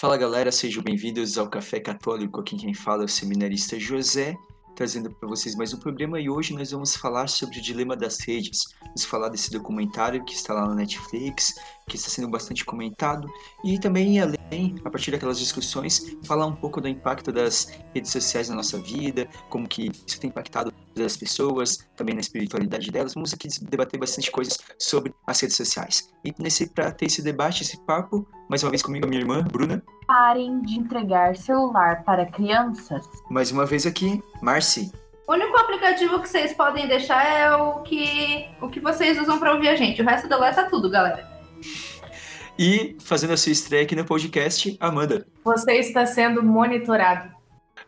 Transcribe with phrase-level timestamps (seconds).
[0.00, 2.40] Fala galera, sejam bem-vindos ao Café Católico.
[2.40, 4.36] Aqui quem fala é o seminarista José,
[4.76, 8.20] trazendo para vocês mais um programa e hoje nós vamos falar sobre o dilema das
[8.20, 8.76] redes.
[8.80, 11.52] Vamos falar desse documentário que está lá na Netflix,
[11.88, 13.28] que está sendo bastante comentado
[13.64, 18.48] e também além, a partir daquelas discussões, falar um pouco do impacto das redes sociais
[18.48, 20.72] na nossa vida, como que isso tem impactado
[21.06, 23.14] as pessoas, também na espiritualidade delas.
[23.14, 26.10] Vamos aqui debater bastante coisas sobre as redes sociais.
[26.24, 29.42] E nesse para ter esse debate, esse papo, mais uma vez comigo a minha irmã,
[29.42, 29.82] Bruna.
[30.06, 33.04] Parem de entregar celular para crianças.
[33.30, 34.90] Mais uma vez aqui, Marci.
[35.26, 39.52] O único aplicativo que vocês podem deixar é o que, o que vocês usam para
[39.52, 40.00] ouvir a gente.
[40.00, 41.28] O resto deleta tudo, galera.
[42.58, 45.26] E fazendo a sua estreia aqui no podcast, Amanda.
[45.44, 47.37] Você está sendo monitorado.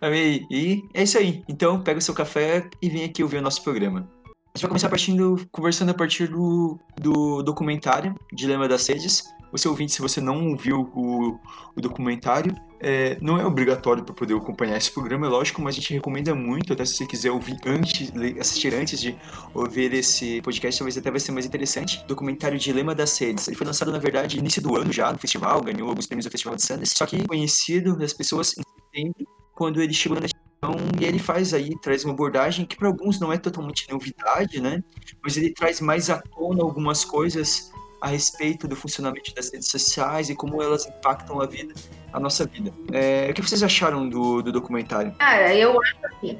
[0.00, 0.46] Amei.
[0.50, 1.42] E é isso aí.
[1.48, 4.08] Então, pega o seu café e vem aqui ouvir o nosso programa.
[4.26, 9.24] A gente vai começar partindo, conversando a partir do, do documentário Dilema das Redes.
[9.52, 11.38] Você ouvinte, se você não viu o,
[11.76, 15.80] o documentário, é, não é obrigatório para poder acompanhar esse programa, é lógico, mas a
[15.80, 19.16] gente recomenda muito, até se você quiser ouvir antes, assistir antes de
[19.52, 22.04] ouvir esse podcast, talvez até vai ser mais interessante.
[22.06, 23.46] Documentário Dilema das Redes.
[23.48, 26.30] Ele foi lançado, na verdade, início do ano já, no festival, ganhou alguns prêmios do
[26.30, 29.26] Festival de Sundance, só que conhecido das pessoas em setembro,
[29.60, 33.20] quando ele chegou na então, e ele faz aí, traz uma abordagem que para alguns
[33.20, 34.82] não é totalmente novidade, né?
[35.22, 40.30] Mas ele traz mais à tona algumas coisas a respeito do funcionamento das redes sociais
[40.30, 41.74] e como elas impactam a vida,
[42.10, 42.72] a nossa vida.
[42.90, 45.12] É, o que vocês acharam do, do documentário?
[45.18, 46.38] Cara, eu acho que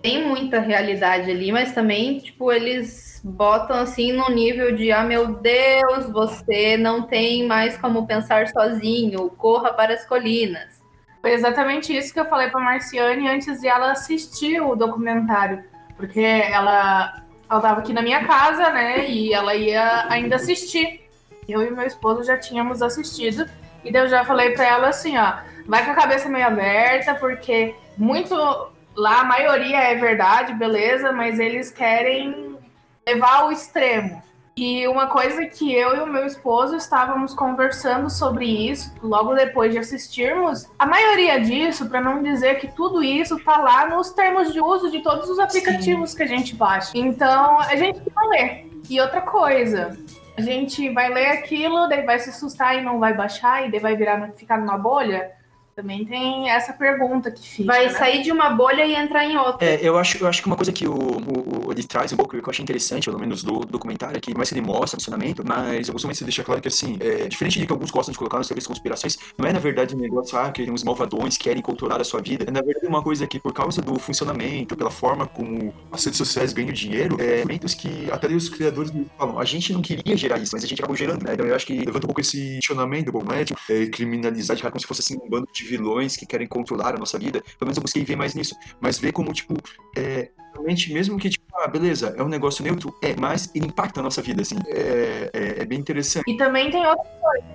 [0.00, 5.34] tem muita realidade ali, mas também, tipo, eles botam assim no nível de, ah, meu
[5.34, 10.81] Deus, você não tem mais como pensar sozinho, corra para as colinas.
[11.22, 15.64] Foi exatamente isso que eu falei para Marciane antes de ela assistir o documentário,
[15.96, 19.08] porque ela ela estava aqui na minha casa, né?
[19.08, 21.06] E ela ia ainda assistir.
[21.46, 23.46] Eu e meu esposo já tínhamos assistido.
[23.84, 25.34] E eu já falei para ela assim, ó,
[25.66, 28.34] vai com a cabeça meio aberta, porque muito
[28.96, 32.56] lá a maioria é verdade, beleza, mas eles querem
[33.06, 34.22] levar ao extremo.
[34.56, 39.72] E uma coisa que eu e o meu esposo estávamos conversando sobre isso, logo depois
[39.72, 44.52] de assistirmos, a maioria disso, para não dizer que tudo isso tá lá nos termos
[44.52, 46.16] de uso de todos os aplicativos Sim.
[46.16, 46.92] que a gente baixa.
[46.94, 48.70] Então, a gente vai ler.
[48.90, 49.96] E outra coisa,
[50.36, 53.80] a gente vai ler aquilo, daí vai se assustar e não vai baixar, e daí
[53.80, 55.30] vai virar ficar numa bolha.
[55.74, 57.72] Também tem essa pergunta que fica.
[57.72, 57.92] Vai né?
[57.92, 59.66] sair de uma bolha e entrar em outra.
[59.66, 62.16] É, eu acho, eu acho que uma coisa que o, o, o ele traz um
[62.16, 65.00] pouco, que eu achei interessante, pelo menos do, documentário, é que mais ele mostra o
[65.00, 68.12] funcionamento, mas eu gosto de deixar claro que, assim, é, diferente de que alguns gostam
[68.12, 71.38] de colocar nas teorias conspirações, não é, na verdade, um negócio, ah, que uns malvadões
[71.38, 72.44] querem controlar a sua vida.
[72.46, 76.18] É, na verdade, uma coisa que, por causa do funcionamento, pela forma como as redes
[76.18, 80.38] sociais ganham dinheiro, é elementos que até os criadores falam, a gente não queria gerar
[80.38, 81.32] isso, mas a gente acabou gerando, né?
[81.32, 83.44] Então eu acho que levanta um pouco esse questionamento, bom, né?
[83.44, 86.94] Tipo, é, criminalizar de como se fosse, assim, um bando de vilões que querem controlar
[86.94, 87.40] a nossa vida.
[87.40, 88.54] Pelo menos eu busquei ver mais nisso.
[88.80, 89.54] Mas ver como, tipo,
[89.96, 94.00] é, realmente, mesmo que, tipo, ah, beleza, é um negócio neutro, é, mas ele impacta
[94.00, 94.56] a nossa vida, assim.
[94.66, 96.30] É, é, é bem interessante.
[96.30, 97.46] E também tem outra coisa.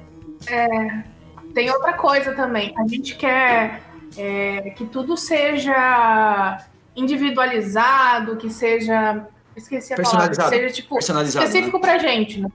[0.48, 1.04] É,
[1.54, 2.74] tem outra coisa também.
[2.78, 3.82] A gente quer
[4.18, 6.66] é, que tudo seja
[6.96, 9.28] individualizado, que seja.
[9.56, 11.82] Esqueci a palavra, que seja, tipo, específico né?
[11.82, 12.48] pra gente, né?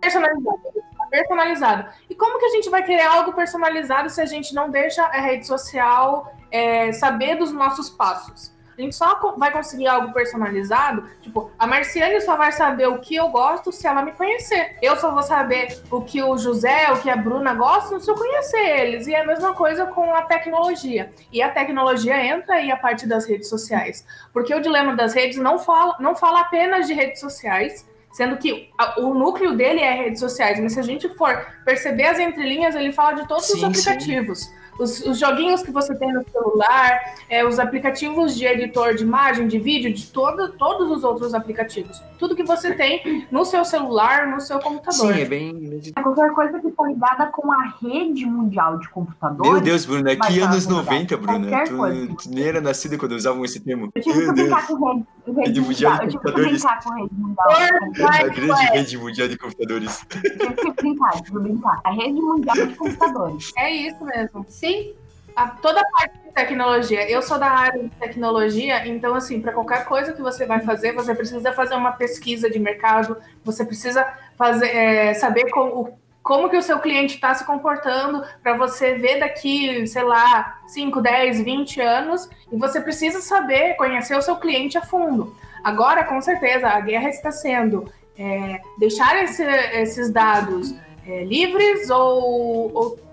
[0.00, 0.82] Personalizado
[1.12, 1.88] personalizado.
[2.08, 5.20] E como que a gente vai querer algo personalizado se a gente não deixa a
[5.20, 8.50] rede social é, saber dos nossos passos?
[8.76, 11.06] A gente só vai conseguir algo personalizado.
[11.20, 14.78] Tipo, a Marciane só vai saber o que eu gosto se ela me conhecer.
[14.80, 18.14] Eu só vou saber o que o José, o que a Bruna gostam se eu
[18.14, 19.06] conhecer eles.
[19.06, 21.12] E é a mesma coisa com a tecnologia.
[21.30, 24.06] E a tecnologia entra aí a parte das redes sociais.
[24.32, 28.70] Porque o dilema das redes não fala, não fala apenas de redes sociais, Sendo que
[28.78, 31.34] a, o núcleo dele é redes sociais, mas se a gente for
[31.64, 34.40] perceber as entrelinhas, ele fala de todos sim, os aplicativos.
[34.40, 39.02] Sim os, os joguinhos que você tem no celular, é, os aplicativos de editor de
[39.02, 42.02] imagem, de vídeo, de todo, todos os outros aplicativos.
[42.18, 45.12] Tudo que você tem no seu celular, no seu computador.
[45.12, 45.80] Sim, é bem.
[46.02, 49.52] Qualquer coisa que for ligada com a rede mundial de computadores.
[49.52, 51.64] Meu Deus, Bruna, é que anos 90, Bruna.
[51.64, 53.90] Tu, tu, nem era nascida quando usavam esse termo.
[53.94, 56.02] Eu tive Meu que brincar com rede, rede mundial.
[56.02, 57.46] Eu tive que brincar com rede mundial.
[57.50, 60.06] A grande rede mundial de computadores.
[60.14, 61.80] Eu tive que brincar, tive que brincar.
[61.84, 63.52] A rede mundial de computadores.
[63.56, 64.46] É isso mesmo.
[64.62, 64.94] Sim,
[65.34, 67.10] a, toda a parte de tecnologia.
[67.10, 70.92] Eu sou da área de tecnologia, então, assim, para qualquer coisa que você vai fazer,
[70.92, 74.06] você precisa fazer uma pesquisa de mercado, você precisa
[74.38, 79.18] fazer, é, saber como, como que o seu cliente está se comportando para você ver
[79.18, 84.78] daqui, sei lá, 5, 10, 20 anos, e você precisa saber, conhecer o seu cliente
[84.78, 85.36] a fundo.
[85.64, 90.72] Agora, com certeza, a guerra está sendo é, deixar esse, esses dados
[91.04, 93.11] é, livres ou, ou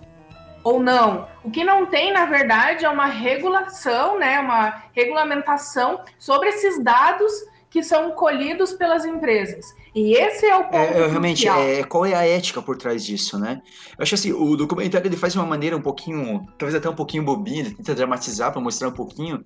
[0.64, 1.28] ou não.
[1.44, 7.32] O que não tem, na verdade, é uma regulação, né, uma regulamentação sobre esses dados
[7.70, 9.66] que são colhidos pelas empresas.
[9.94, 10.76] E esse é o ponto.
[10.76, 13.62] É, realmente, é, qual é a ética por trás disso, né?
[13.98, 16.96] Eu acho assim, o documentário ele faz de uma maneira um pouquinho, talvez até um
[16.96, 19.44] pouquinho bobinha, ele tenta dramatizar para mostrar um pouquinho,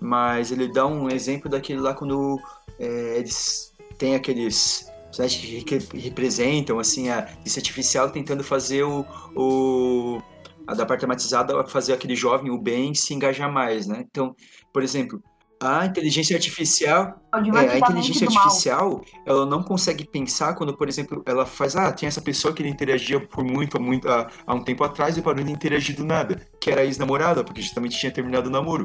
[0.00, 2.40] mas ele dá um exemplo daquele lá quando
[2.78, 9.06] é, eles têm aqueles que representam assim a inteligência artificial tentando fazer o,
[9.36, 10.20] o
[10.66, 14.04] a da parte dramatizada fazer aquele jovem o bem se engajar mais, né?
[14.10, 14.34] Então,
[14.72, 15.22] por exemplo,
[15.60, 21.44] a inteligência artificial, é, a inteligência artificial, ela não consegue pensar quando, por exemplo, ela
[21.46, 24.84] faz, ah, tem essa pessoa que ele interagia por muito, muito há, há um tempo
[24.84, 28.48] atrás e parou de interagir do nada, que era a ex-namorada, porque justamente tinha terminado
[28.48, 28.84] o namoro.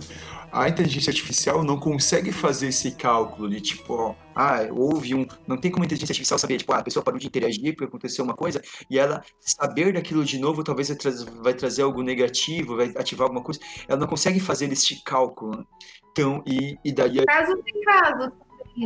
[0.51, 5.57] A inteligência artificial não consegue fazer esse cálculo de tipo, ó, ah, houve um, não
[5.57, 8.23] tem como a inteligência artificial saber, tipo, ah, a pessoa parou de interagir porque aconteceu
[8.23, 11.11] uma coisa e ela saber daquilo de novo talvez vai, tra
[11.41, 13.59] vai trazer algo negativo, vai ativar alguma coisa.
[13.87, 15.65] Ela não consegue fazer esse cálculo.
[16.11, 17.25] Então, e, e daí.
[17.25, 18.31] Caso tem caso,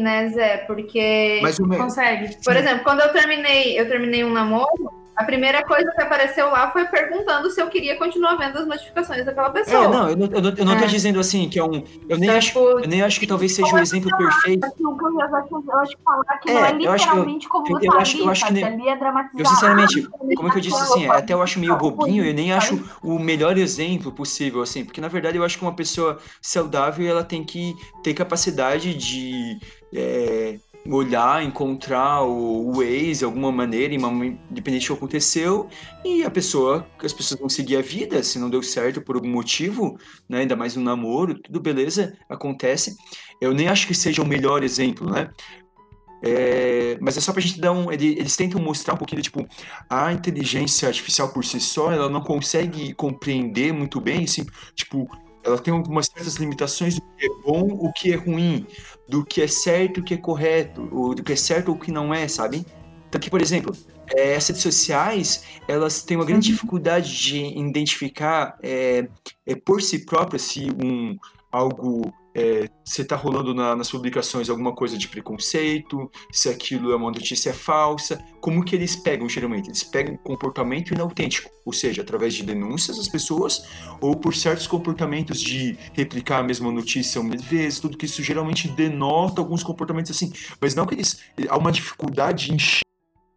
[0.01, 0.57] né, Zé?
[0.57, 1.40] Porque.
[1.42, 2.38] Mas o Consegue.
[2.44, 6.72] Por exemplo, quando eu terminei, eu terminei um namoro, a primeira coisa que apareceu lá
[6.72, 9.86] foi perguntando se eu queria continuar vendo as notificações daquela pessoa.
[9.86, 10.80] É, não, eu não, eu não, eu não é.
[10.80, 11.84] tô dizendo assim que é um.
[12.10, 14.66] Eu nem, então, acho, tipo, eu nem acho que talvez seja o um exemplo perfeito.
[14.66, 18.00] Assim, o que eu acho que falar que é, não é literalmente como eu, eu,
[18.00, 19.40] acho, eu acho que nem, ali é dramatizado.
[19.40, 22.51] Eu, sinceramente, como é que eu disse assim, até eu acho meio bobinho, eu nem
[22.51, 27.07] acho o melhor exemplo possível, assim, porque na verdade eu acho que uma pessoa saudável
[27.07, 29.60] ela tem que ter capacidade de.
[29.94, 35.69] É, olhar, encontrar o, ex de alguma maneira, independente do que aconteceu,
[36.04, 39.30] e a pessoa, as pessoas vão seguir a vida, se não deu certo por algum
[39.30, 39.98] motivo,
[40.28, 42.95] né, ainda mais no namoro, tudo beleza, acontece.
[43.40, 45.30] Eu nem acho que seja o melhor exemplo, né?
[46.25, 47.92] É, mas é só pra gente dar um.
[47.92, 49.45] Eles tentam mostrar um pouquinho, tipo,
[49.90, 55.06] a inteligência artificial por si só, ela não consegue compreender muito bem, assim, tipo,
[55.44, 58.66] ela tem algumas certas limitações do que é bom, o que é ruim,
[59.07, 61.80] do que é certo, o que é correto, o, do que é certo ou o
[61.80, 62.66] que não é, sabe?
[63.10, 63.75] Então, que, por exemplo,
[64.16, 66.56] é, as redes sociais, elas têm uma grande uhum.
[66.56, 69.07] dificuldade de identificar é,
[69.45, 71.18] é, por si próprias se um,
[71.51, 76.95] algo é, se está rolando na, nas publicações alguma coisa de preconceito, se aquilo é
[76.95, 79.69] uma notícia falsa, como que eles pegam geralmente?
[79.69, 83.63] Eles pegam comportamento inautêntico, ou seja, através de denúncias das pessoas
[84.01, 88.68] ou por certos comportamentos de replicar a mesma notícia uma vezes, tudo que isso geralmente
[88.68, 92.57] denota alguns comportamentos assim, mas não que eles há uma dificuldade em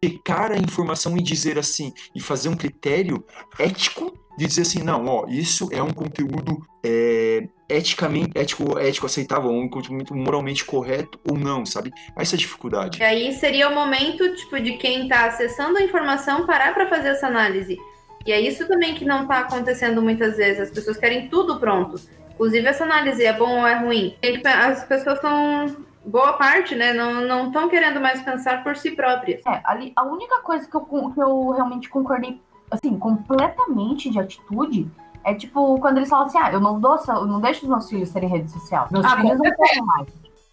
[0.03, 3.23] checar a informação e dizer assim e fazer um critério
[3.59, 9.49] ético de dizer assim, não, ó, isso é um conteúdo é, eticamente, ético, ético aceitável,
[9.51, 11.91] um conteúdo moralmente correto ou não, sabe?
[12.15, 12.99] Essa é a dificuldade.
[12.99, 17.09] E aí seria o momento, tipo, de quem está acessando a informação parar para fazer
[17.09, 17.77] essa análise.
[18.25, 20.61] E é isso também que não está acontecendo muitas vezes.
[20.61, 21.99] As pessoas querem tudo pronto.
[22.33, 24.15] Inclusive, essa análise é bom ou é ruim.
[24.45, 29.41] As pessoas estão boa parte, né, não estão querendo mais pensar por si próprias.
[29.45, 32.39] É, ali, a única coisa que eu, que eu realmente concordei
[32.71, 34.89] assim, completamente de atitude,
[35.27, 37.89] é tipo quando eles falam assim: ah, eu não dou, eu não deixo os meus
[37.89, 38.87] filhos terem rede social.
[38.89, 40.07] Meus ah, filhos não têm mais.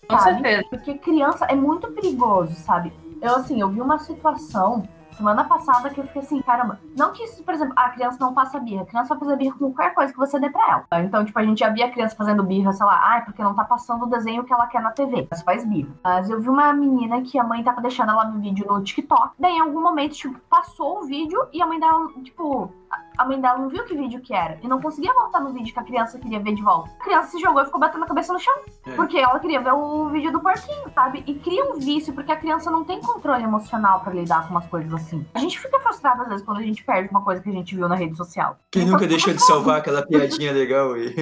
[0.08, 0.32] Com sabe?
[0.32, 0.64] certeza.
[0.68, 2.92] Porque criança é muito perigoso, sabe?
[3.22, 4.86] Eu, assim, eu vi uma situação
[5.16, 6.80] semana passada que eu fiquei assim, caramba.
[6.96, 8.82] Não que isso, por exemplo, a criança não faça birra.
[8.82, 11.04] A criança vai fazer birra com qualquer coisa que você dê pra ela.
[11.04, 13.42] Então, tipo, a gente já via a criança fazendo birra, sei lá, ah, é porque
[13.42, 15.28] não tá passando o desenho que ela quer na TV.
[15.30, 15.88] Mas faz birra.
[16.02, 19.34] Mas eu vi uma menina que a mãe tava deixando ela ver vídeo no TikTok.
[19.38, 22.72] Daí, em algum momento, tipo, passou o vídeo e a mãe dela, tipo,
[23.16, 24.58] a mãe dela não viu que vídeo que era.
[24.62, 26.90] E não conseguia voltar no vídeo que a criança queria ver de volta.
[27.00, 28.54] A criança se jogou e ficou batendo a cabeça no chão.
[28.86, 28.92] É.
[28.92, 31.22] Porque ela queria ver o vídeo do porquinho, sabe?
[31.26, 34.66] E cria um vício, porque a criança não tem controle emocional para lidar com umas
[34.66, 35.24] coisas assim.
[35.34, 37.74] A gente fica frustrado às vezes quando a gente perde uma coisa que a gente
[37.74, 38.58] viu na rede social.
[38.70, 41.14] Quem nunca deixou de salvar aquela piadinha legal aí?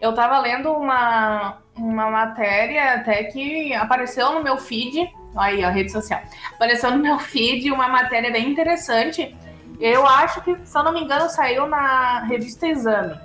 [0.00, 5.92] Eu tava lendo uma, uma matéria até que apareceu no meu feed aí a rede
[5.92, 6.20] social.
[6.54, 9.36] Apareceu no meu feed uma matéria bem interessante.
[9.78, 13.18] Eu acho que, se eu não me engano, saiu na revista Exame.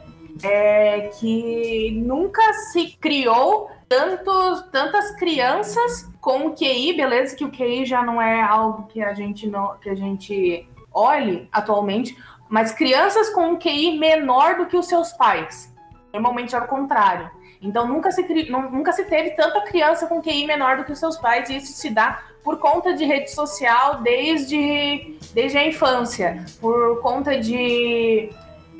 [0.44, 2.41] É que nunca
[2.72, 8.88] se criou tantos, tantas crianças com QI, beleza que o QI já não é algo
[8.88, 12.18] que a gente não que a gente olhe atualmente,
[12.50, 15.74] mas crianças com um QI menor do que os seus pais.
[16.13, 17.30] Normalmente é o contrário.
[17.62, 21.18] Então nunca se, nunca se teve tanta criança com QI menor do que os seus
[21.18, 27.00] pais, e isso se dá por conta de rede social desde, desde a infância, por
[27.01, 28.32] conta de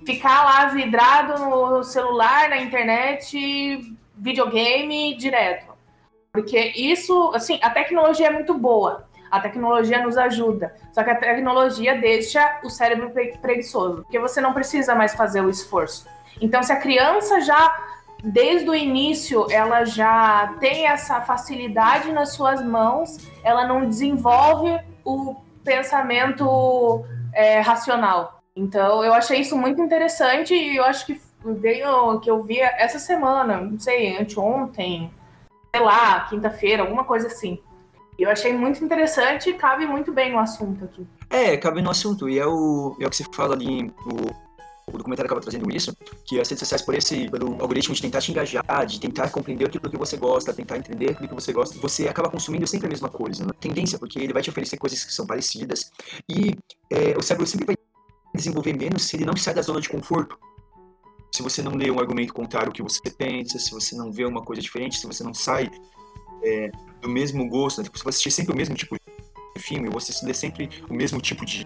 [0.06, 5.72] ficar lá vidrado no celular, na internet, videogame direto.
[6.32, 9.08] Porque isso, assim, a tecnologia é muito boa.
[9.30, 10.76] A tecnologia nos ajuda.
[10.94, 13.12] Só que a tecnologia deixa o cérebro
[13.42, 16.08] preguiçoso, porque você não precisa mais fazer o esforço.
[16.42, 17.91] Então, se a criança já
[18.24, 25.36] desde o início ela já tem essa facilidade nas suas mãos, ela não desenvolve o
[25.64, 28.42] pensamento é, racional.
[28.56, 33.00] Então, eu achei isso muito interessante e eu acho que veio que eu vi essa
[33.00, 35.12] semana, não sei, anteontem,
[35.74, 37.60] sei lá, quinta-feira, alguma coisa assim.
[38.20, 41.08] Eu achei muito interessante e cabe muito bem no assunto aqui.
[41.30, 42.30] É, cabe no assunto.
[42.30, 44.30] E é o, é o que se fala ali, o,
[44.94, 45.96] o documentário acaba trazendo isso,
[46.26, 49.66] que as redes sociais, por esse pelo algoritmo de tentar te engajar, de tentar compreender
[49.66, 52.90] aquilo que você gosta, tentar entender aquilo que você gosta, você acaba consumindo sempre a
[52.90, 53.46] mesma coisa.
[53.46, 53.52] Né?
[53.60, 55.92] Tendência, porque ele vai te oferecer coisas que são parecidas.
[56.30, 56.56] E
[56.90, 57.76] é, o cérebro sempre vai
[58.34, 60.38] desenvolver menos se ele não sai da zona de conforto.
[61.34, 64.26] Se você não lê um argumento contrário ao que você pensa, se você não vê
[64.26, 65.72] uma coisa diferente, se você não sai
[66.44, 66.72] é,
[67.02, 67.86] do mesmo gosto, né?
[67.86, 71.22] tipo, se você assistir sempre o mesmo tipo de filme, você lê sempre o mesmo
[71.22, 71.66] tipo de,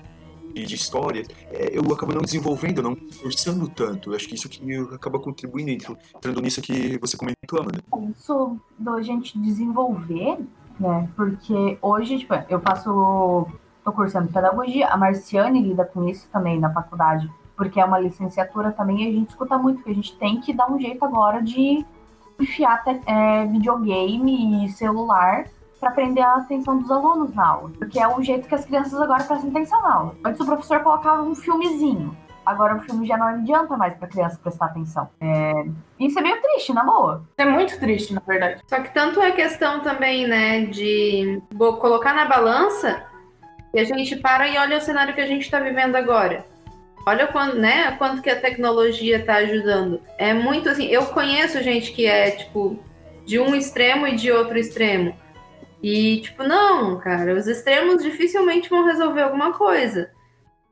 [0.63, 4.11] de história, é, eu acabo não desenvolvendo, não forçando tanto.
[4.11, 4.61] Eu acho que isso que
[4.93, 5.71] acaba contribuindo,
[6.15, 7.83] entrando nisso que você comentou, Amanda.
[8.11, 10.37] Isso da gente desenvolver,
[10.79, 11.09] né?
[11.15, 13.47] Porque hoje, tipo, eu faço
[13.83, 18.71] tô cursando pedagogia, a Marciane lida com isso também na faculdade, porque é uma licenciatura
[18.71, 21.41] também, e a gente escuta muito que a gente tem que dar um jeito agora
[21.41, 21.85] de
[22.39, 25.45] enfiar é, videogame e celular
[25.79, 28.99] para prender a atenção dos alunos na aula, porque é o jeito que as crianças
[28.99, 30.15] agora prestam atenção na aula.
[30.23, 32.15] Antes o professor colocava um filmezinho,
[32.45, 35.09] agora o filme já não adianta mais para criança prestar atenção.
[35.19, 35.65] É...
[35.99, 37.23] Isso é meio triste, na boa.
[37.37, 38.61] É muito triste, na verdade.
[38.67, 41.41] Só que tanto é questão também, né, de
[41.79, 43.03] colocar na balança
[43.73, 46.45] e a gente para e olha o cenário que a gente está vivendo agora.
[47.07, 50.01] Olha quanto, né, quanto que a tecnologia está ajudando.
[50.17, 52.79] É muito assim, eu conheço gente que é, tipo,
[53.25, 55.15] de um extremo e de outro extremo.
[55.87, 60.09] E, tipo, não, cara, os extremos dificilmente vão resolver alguma coisa.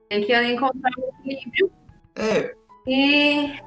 [0.10, 1.72] Tem que encontrar um equilíbrio.
[2.15, 2.55] É.
[2.88, 3.62] E, e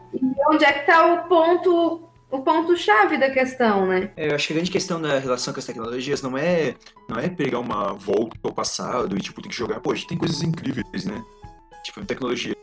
[0.48, 4.10] onde é que está o ponto o ponto-chave da questão, né?
[4.16, 6.74] É, eu acho que a grande questão da relação com as tecnologias não é,
[7.08, 9.78] não é pegar uma volta ao passado e, tipo, tem que jogar.
[9.78, 11.24] Pô, a gente tem coisas incríveis, né?
[11.84, 12.56] Tipo, tecnologia.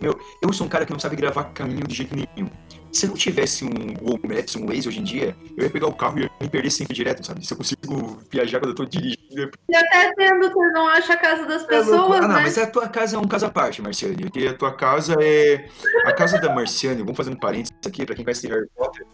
[0.00, 2.48] Meu, eu sou um cara que não sabe gravar caminho de jeito nenhum.
[2.92, 5.86] Se eu não tivesse um Google Maps, um Waze hoje em dia, eu ia pegar
[5.86, 7.44] o carro e ia me perder sempre direto, sabe?
[7.46, 9.50] Se eu consigo viajar quando eu tô dirigindo.
[9.70, 12.42] E até tendo, tu não acha a casa das pessoas, Ah, não, né?
[12.42, 14.16] mas a tua casa é um caso à parte, Marciane.
[14.16, 15.68] Porque a tua casa é.
[16.04, 19.06] A casa da Marciane, vamos fazer um parênteses aqui, pra quem conhece Harry Potter.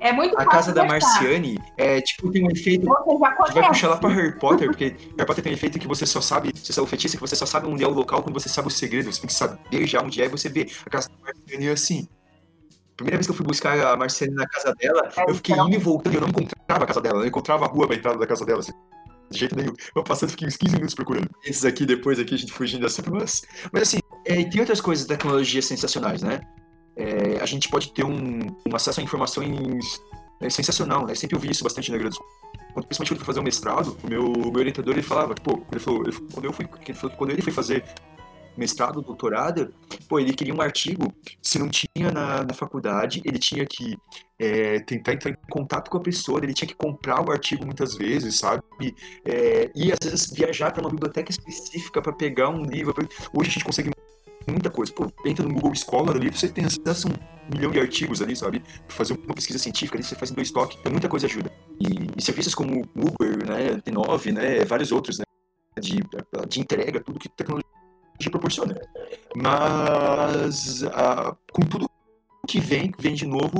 [0.00, 0.84] É muito A casa da.
[0.84, 2.86] Marciane é tipo, tem um efeito.
[2.86, 6.06] Você vai puxar lá pra Harry Potter, porque Harry Potter tem um efeito que você
[6.06, 8.34] só sabe, você é o feitiço, que você só sabe onde é o local quando
[8.34, 9.12] você sabe o segredo.
[9.12, 10.70] Você tem que saber já onde é e você vê.
[10.84, 12.08] A casa da Marciane é assim.
[12.96, 15.68] Primeira vez que eu fui buscar a Marciane na casa dela, É, eu fiquei então.
[15.68, 17.86] indo e voltando e eu não encontrava a casa dela, eu não encontrava a rua
[17.86, 18.60] pra entrada da casa dela.
[18.60, 18.72] assim,
[19.30, 19.72] de jeito nenhum.
[19.94, 21.28] Eu passando, fiquei uns 15 minutos procurando.
[21.44, 25.04] Esses aqui, depois aqui, a gente fugindo assim, mas, mas assim, é, tem outras coisas
[25.06, 26.40] da tecnologia sensacionais, né?
[26.96, 30.00] É, a gente pode ter um, um acesso a informações
[30.40, 31.14] é, sensacional, né?
[31.14, 32.24] Sempre ouvi isso bastante na graduação.
[32.72, 35.62] Quando, principalmente quando eu fui fazer o mestrado, o meu, meu orientador ele falava, pô,
[35.70, 37.84] ele falou, ele quando eu fui, ele falou que quando ele foi fazer
[38.56, 39.74] mestrado, doutorado,
[40.08, 41.12] pô, ele queria um artigo,
[41.42, 43.96] se não tinha na, na faculdade, ele tinha que
[44.38, 47.94] é, tentar entrar em contato com a pessoa, ele tinha que comprar o artigo muitas
[47.94, 48.62] vezes, sabe?
[49.24, 52.94] É, e às vezes viajar para uma biblioteca específica para pegar um livro.
[53.32, 53.90] Hoje a gente consegue
[54.52, 54.92] muita coisa.
[54.92, 58.34] Pô, entra no Google Scholar ali, você tem acesso a um milhão de artigos ali,
[58.36, 58.60] sabe?
[58.60, 61.50] Pra fazer uma pesquisa científica, ali você faz em dois toques, então muita coisa ajuda.
[61.80, 65.24] E, e serviços como Uber, né, T9, né, vários outros, né,
[65.80, 66.00] de,
[66.48, 67.64] de entrega, tudo que tecnologia
[68.30, 68.74] proporciona.
[69.34, 71.88] Mas ah, com tudo
[72.46, 73.52] que vem, vem de novo,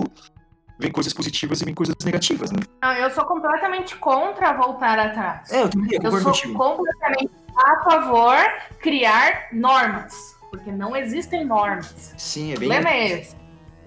[0.78, 2.60] vem coisas positivas e vem coisas negativas, né?
[2.82, 5.50] Não, eu sou completamente contra voltar atrás.
[5.52, 6.54] É, eu também eu sou contigo.
[6.54, 8.36] completamente a favor
[8.80, 12.14] criar normas, porque não existem normas.
[12.16, 12.68] Sim, é O bem.
[12.68, 13.36] problema é esse.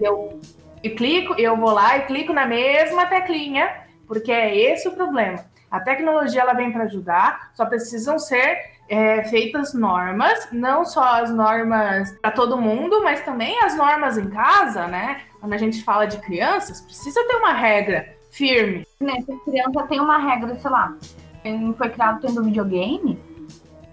[0.00, 0.40] Eu,
[0.82, 3.70] eu clico, eu vou lá e clico na mesma teclinha,
[4.06, 5.44] porque é esse o problema.
[5.70, 8.58] A tecnologia ela vem para ajudar, só precisam ser
[8.88, 14.28] é, feitas normas, não só as normas para todo mundo, mas também as normas em
[14.28, 15.20] casa, né?
[15.38, 18.86] Quando a gente fala de crianças, precisa ter uma regra firme.
[19.00, 20.96] Né, se a criança tem uma regra, sei lá,
[21.42, 23.18] quem foi criado tendo videogame,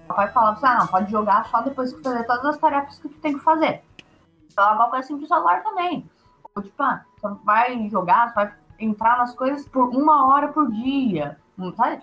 [0.09, 2.57] o pai fala pra você, ah, não, pode jogar só depois que fazer todas as
[2.57, 3.83] tarefas que tu tem que fazer.
[4.51, 6.09] Então, uma coisa assim pro celular também.
[6.55, 10.71] Ou, tipo, ah, você vai jogar, você vai entrar nas coisas por uma hora por
[10.71, 12.01] dia, não sabe?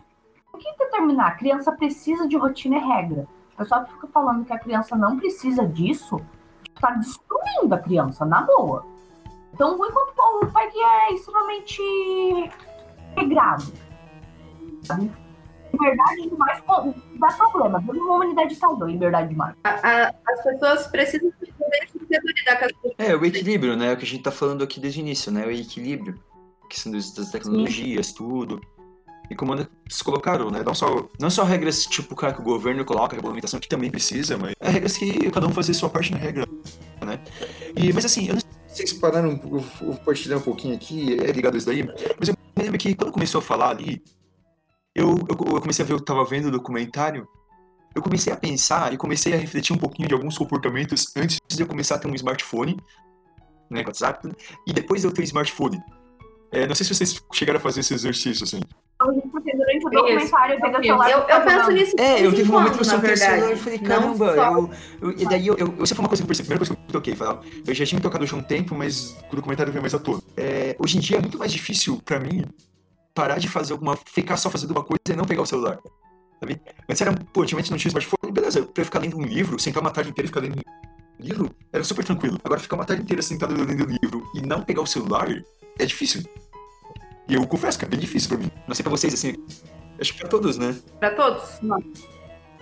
[0.53, 1.29] O que determinar?
[1.29, 3.27] A criança precisa de rotina e regra.
[3.55, 6.21] O pessoal que fica falando que a criança não precisa disso,
[6.63, 8.87] tipo, tá destruindo a criança, na boa.
[9.57, 12.51] Tão ruim quanto o pai que é extremamente
[13.17, 13.73] regrado.
[14.83, 15.24] Sabe?
[15.75, 16.63] Liberdade demais
[17.21, 17.83] dá problema.
[17.87, 19.55] Toda uma humanidade causa liberdade demais.
[19.65, 22.99] A- a- as pessoas precisam saber lidar com as coisas.
[22.99, 23.91] É, o equilíbrio, né?
[23.91, 25.47] É o que a gente tá falando aqui desde o início, né?
[25.47, 26.19] O equilíbrio.
[26.69, 28.61] Questão das, das tecnologias, tudo.
[29.31, 30.63] E como eles colocaram, né?
[30.65, 34.37] Não só, não só regras tipo cara, que o governo coloca, regulamentação que também precisa,
[34.37, 36.47] mas é regras que cada um fazer sua parte na regra,
[37.05, 37.19] né?
[37.75, 41.17] E, mas assim, eu não sei se vocês pararam, eu vou partilhar um pouquinho aqui,
[41.23, 41.83] é ligado a isso daí,
[42.19, 44.03] mas eu me lembro que quando começou a falar ali,
[44.95, 47.27] eu, eu, eu comecei a ver, eu tava vendo o documentário,
[47.95, 51.63] eu comecei a pensar e comecei a refletir um pouquinho de alguns comportamentos antes de
[51.63, 52.77] eu começar a ter um smartphone,
[53.71, 54.29] né, com WhatsApp,
[54.67, 55.81] e depois de eu ter um smartphone.
[56.53, 58.61] É, não sei se vocês chegaram a fazer esse exercício, assim.
[59.33, 61.11] Porque durante o documentário eu celular.
[61.11, 61.97] Eu, eu penso nisso.
[61.99, 64.71] É, eu tive um momento que eu soltei o celular e falei, caramba, eu,
[65.11, 66.75] eu- E daí eu, eu, essa foi uma coisa que eu percebi, a primeira coisa
[66.77, 69.17] que eu toquei, falei, ó, eu já tinha me tocado já há um tempo, mas
[69.33, 70.23] o documentário veio mais à tona.
[70.37, 72.45] É, hoje em dia é muito mais difícil pra mim
[73.15, 73.97] parar de fazer alguma.
[74.05, 75.79] ficar só fazendo uma coisa e não pegar o celular.
[76.41, 76.61] Sabe?
[76.89, 79.81] Antes era, pô, antigamente não tinha smartphone, beleza, pra eu ficar lendo um livro, sentar
[79.81, 82.39] uma tarde inteira e ficar lendo um livro, era super tranquilo.
[82.45, 85.29] Agora ficar uma tarde inteira sentado lendo um livro e não pegar o celular
[85.79, 86.23] é difícil.
[87.29, 88.51] E eu confesso que é bem difícil pra mim.
[88.67, 89.35] Não sei pra vocês, assim.
[89.99, 90.77] Acho que pra todos, né?
[90.99, 91.59] Pra todos?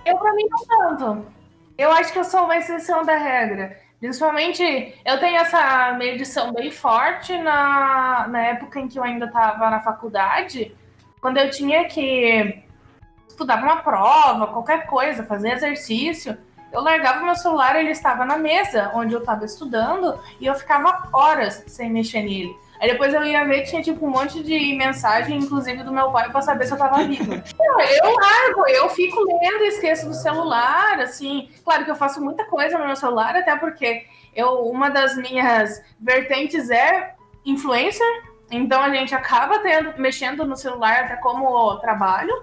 [0.05, 1.27] Eu, pra mim, não tanto.
[1.77, 3.77] Eu acho que eu sou uma exceção da regra.
[4.03, 9.71] Principalmente, eu tenho essa medição bem forte na, na época em que eu ainda estava
[9.71, 10.75] na faculdade,
[11.21, 12.65] quando eu tinha que
[13.29, 16.37] estudar uma prova, qualquer coisa, fazer exercício.
[16.73, 21.09] Eu largava meu celular, ele estava na mesa onde eu estava estudando e eu ficava
[21.13, 22.53] horas sem mexer nele.
[22.83, 26.29] Aí depois eu ia ver, tinha tipo um monte de mensagem, inclusive do meu pai,
[26.33, 27.41] pra saber se eu tava viva.
[28.03, 31.49] Eu, largo, eu fico lendo, esqueço do celular, assim.
[31.65, 35.81] Claro que eu faço muita coisa no meu celular, até porque eu, uma das minhas
[36.01, 37.15] vertentes é
[37.47, 42.35] influencer, então a gente acaba tendo, mexendo no celular até como trabalho.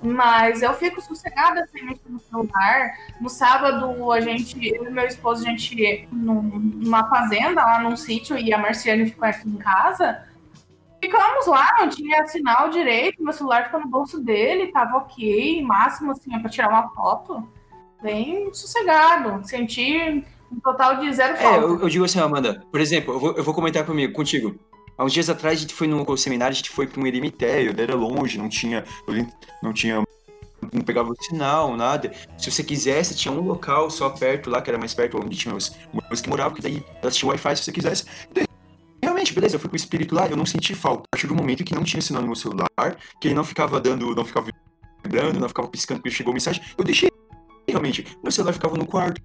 [0.00, 2.92] Mas eu fico sossegada sem mexer no celular.
[3.20, 8.38] No sábado, a gente, eu e meu esposo, a gente numa fazenda, lá num sítio,
[8.38, 10.24] e a Marciane ficou aqui em casa.
[11.02, 16.12] Ficamos lá, não tinha sinal direito, meu celular ficou no bolso dele, tava ok, máximo
[16.12, 17.48] assim, é pra tirar uma foto.
[18.02, 21.66] Bem sossegado, senti um total de zero É, falta.
[21.66, 24.58] eu, eu digo assim, Amanda, por exemplo, eu vou, eu vou comentar comigo, contigo.
[24.98, 27.72] Há uns dias atrás a gente foi no seminário, a gente foi pra um eremitério,
[27.80, 28.84] era longe, não tinha.
[29.62, 30.02] Não tinha.
[30.72, 32.12] Não pegava sinal, nada.
[32.36, 35.54] Se você quisesse, tinha um local só perto lá, que era mais perto onde tinha
[35.54, 38.04] os moradores que moravam, que daí tinham Wi-Fi se você quisesse.
[39.00, 41.04] Realmente, beleza, eu fui com o espírito lá, eu não senti falta.
[41.04, 42.66] A partir do momento que não tinha sinal no meu celular,
[43.20, 44.48] que ele não ficava dando, não ficava
[45.04, 47.08] vibrando, não ficava piscando porque chegou mensagem, eu deixei
[47.68, 48.04] realmente.
[48.20, 49.22] Meu celular ficava no quarto,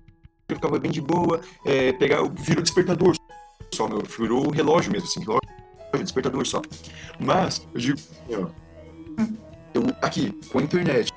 [0.49, 3.15] eu ficava bem de boa, é, pegar, virou despertador
[3.73, 5.41] só, meu, virou relógio mesmo, assim, relógio,
[6.01, 6.61] despertador só.
[7.19, 8.51] Mas, eu digo, eu
[10.01, 11.11] aqui, com a internet,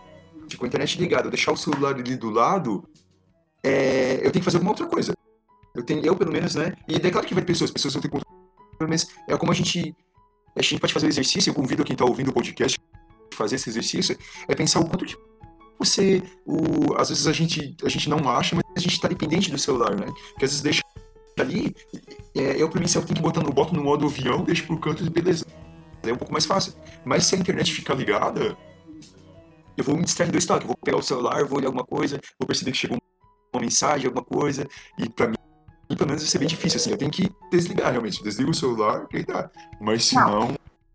[0.56, 2.88] com a internet ligada, eu deixar o celular ali do lado,
[3.62, 5.12] é, eu tenho que fazer alguma outra coisa.
[5.74, 6.74] Eu tenho, eu pelo menos, né?
[6.88, 8.34] E é claro que vai ter pessoas, pessoas vão ter controle,
[8.88, 9.94] mas é como a gente,
[10.54, 12.78] a gente pode fazer o exercício, eu convido quem tá ouvindo o podcast
[13.34, 14.16] fazer esse exercício,
[14.48, 15.16] é pensar o quanto que
[15.78, 19.50] você, o, às vezes a gente, a gente não acha, mas a gente tá dependente
[19.50, 20.06] do celular, né?
[20.38, 20.80] Que às vezes deixa
[21.38, 21.74] ali,
[22.34, 24.66] é, eu pra mim, se eu tenho que botar no, boto no modo avião, deixo
[24.66, 25.44] pro canto e beleza.
[26.02, 26.72] É um pouco mais fácil.
[27.04, 28.56] Mas se a internet ficar ligada,
[29.76, 30.64] eu vou me distrair do estoque.
[30.64, 32.98] Eu vou pegar o celular, vou olhar alguma coisa, vou perceber que chegou
[33.52, 34.66] uma mensagem, alguma coisa,
[34.98, 35.36] e pra mim,
[35.88, 36.90] pelo menos vai ser bem difícil, assim.
[36.90, 38.22] Eu tenho que desligar, realmente.
[38.22, 39.50] Desligo o celular e dá.
[39.80, 40.54] Mas se não,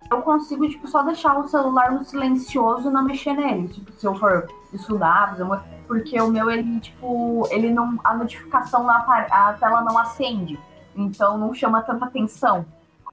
[0.09, 3.67] Eu consigo, tipo, só deixar o celular no silencioso e não mexer nele.
[3.69, 5.65] Tipo, se eu for estudar, fazer uma...
[5.91, 7.99] porque o meu, ele, tipo, ele não.
[8.01, 8.99] A notificação na
[9.29, 10.57] a tela não acende.
[10.95, 12.65] Então não chama tanta atenção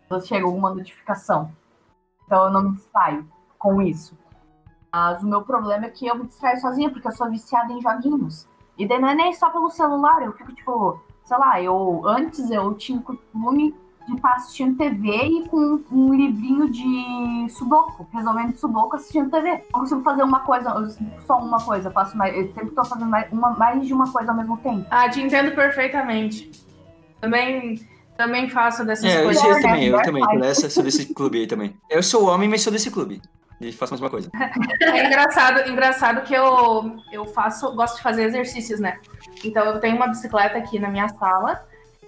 [0.07, 1.51] quando chega alguma notificação.
[2.25, 4.17] Então eu não me distraio com isso.
[4.93, 7.83] Mas o meu problema é que eu me distraio sozinha, porque eu sou viciada em
[7.83, 8.47] joguinhos.
[8.79, 12.49] E daí não é nem só pelo celular, eu fico, tipo, sei lá, eu antes
[12.49, 13.75] eu tinha costume
[14.09, 19.65] de estar assistindo TV e com um livrinho de sudoku, resolvendo sudoku assistindo TV.
[19.73, 23.09] Não consigo fazer uma coisa, só uma coisa, eu faço mais, eu sempre tô fazendo
[23.09, 24.87] mais, uma, mais de uma coisa ao mesmo tempo.
[24.91, 26.51] Ah, te entendo perfeitamente.
[27.21, 27.81] Também,
[28.17, 29.45] também faço dessas É, eu, coisas.
[29.45, 29.61] eu né?
[29.63, 31.77] também, eu também, nessa, sou desse clube aí também.
[31.91, 33.21] Eu sou homem, mas sou desse clube.
[33.61, 34.31] E faço mais uma coisa.
[34.81, 38.99] É engraçado, engraçado que eu, eu faço, gosto de fazer exercícios, né?
[39.45, 41.61] Então eu tenho uma bicicleta aqui na minha sala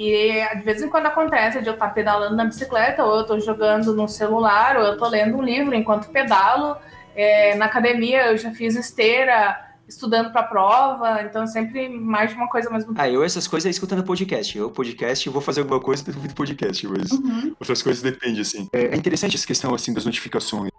[0.03, 3.39] e de vez em quando acontece de eu estar pedalando na bicicleta, ou eu tô
[3.39, 6.75] jogando no celular, ou eu tô lendo um livro enquanto pedalo.
[7.15, 12.49] É, na academia eu já fiz esteira, estudando para prova, então sempre mais de uma
[12.49, 13.01] coisa ao mesmo tempo.
[13.03, 14.57] Ah, eu essas coisas é escutando podcast.
[14.57, 17.55] Eu, podcast, eu vou fazer alguma coisa, eu ouvindo podcast, mas Uhum.
[17.61, 18.69] outras coisas depende, assim.
[18.73, 20.71] É, é interessante essa questão, assim, das notificações,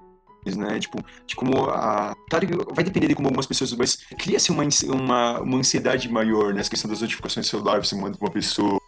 [0.57, 0.79] né?
[0.79, 2.15] Tipo, de como a.
[2.27, 6.55] Claro que vai depender de como algumas pessoas, mas cria-se uma, uma, uma ansiedade maior
[6.55, 8.81] nessa questão das notificações celular, você manda pra uma pessoa.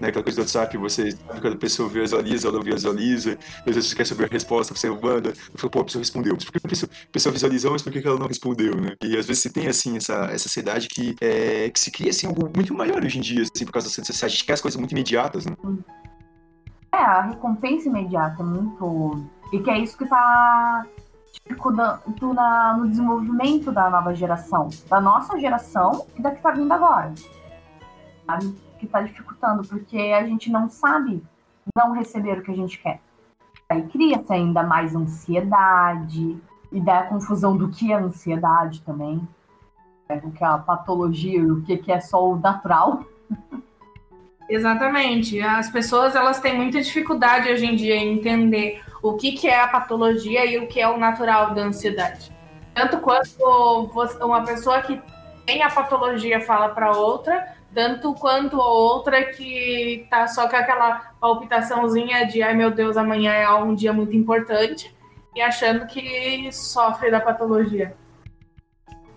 [0.00, 3.74] Né, aquela coisa do WhatsApp, você sabe quando a pessoa visualiza, ela não visualiza, às
[3.74, 6.52] vezes você quer saber a resposta, você manda, eu falo, pô, a pessoa respondeu, por
[6.52, 8.94] que a pessoa, a pessoa visualizou, mas por que ela não respondeu, né?
[9.02, 12.26] E às vezes você tem, assim, essa, essa ansiedade que, é, que se cria, assim,
[12.26, 14.60] algo muito maior hoje em dia, assim, por causa redes sociais, a gente quer as
[14.60, 15.54] coisas muito imediatas, né?
[16.92, 19.24] É, a recompensa imediata é muito.
[19.52, 20.86] E que é isso que tá
[21.44, 24.68] dificultando na, no desenvolvimento da nova geração.
[24.88, 27.12] Da nossa geração e da que tá vindo agora.
[28.26, 28.54] Sabe?
[28.80, 31.22] Que tá dificultando, porque a gente não sabe
[31.76, 33.00] não receber o que a gente quer.
[33.68, 36.40] Aí cria-se ainda mais ansiedade,
[36.72, 39.26] e dá a confusão do que é ansiedade também.
[40.08, 43.04] É, o que é a patologia e o que é só o natural.
[44.48, 45.40] Exatamente.
[45.40, 49.60] As pessoas elas têm muita dificuldade hoje em dia em entender o que, que é
[49.60, 52.32] a patologia e o que é o natural da ansiedade.
[52.74, 53.90] Tanto quanto
[54.20, 55.00] uma pessoa que
[55.46, 62.26] tem a patologia fala para outra, tanto quanto outra que tá só com aquela palpitaçãozinha
[62.26, 64.94] de ai meu Deus, amanhã é um dia muito importante
[65.34, 67.96] e achando que sofre da patologia.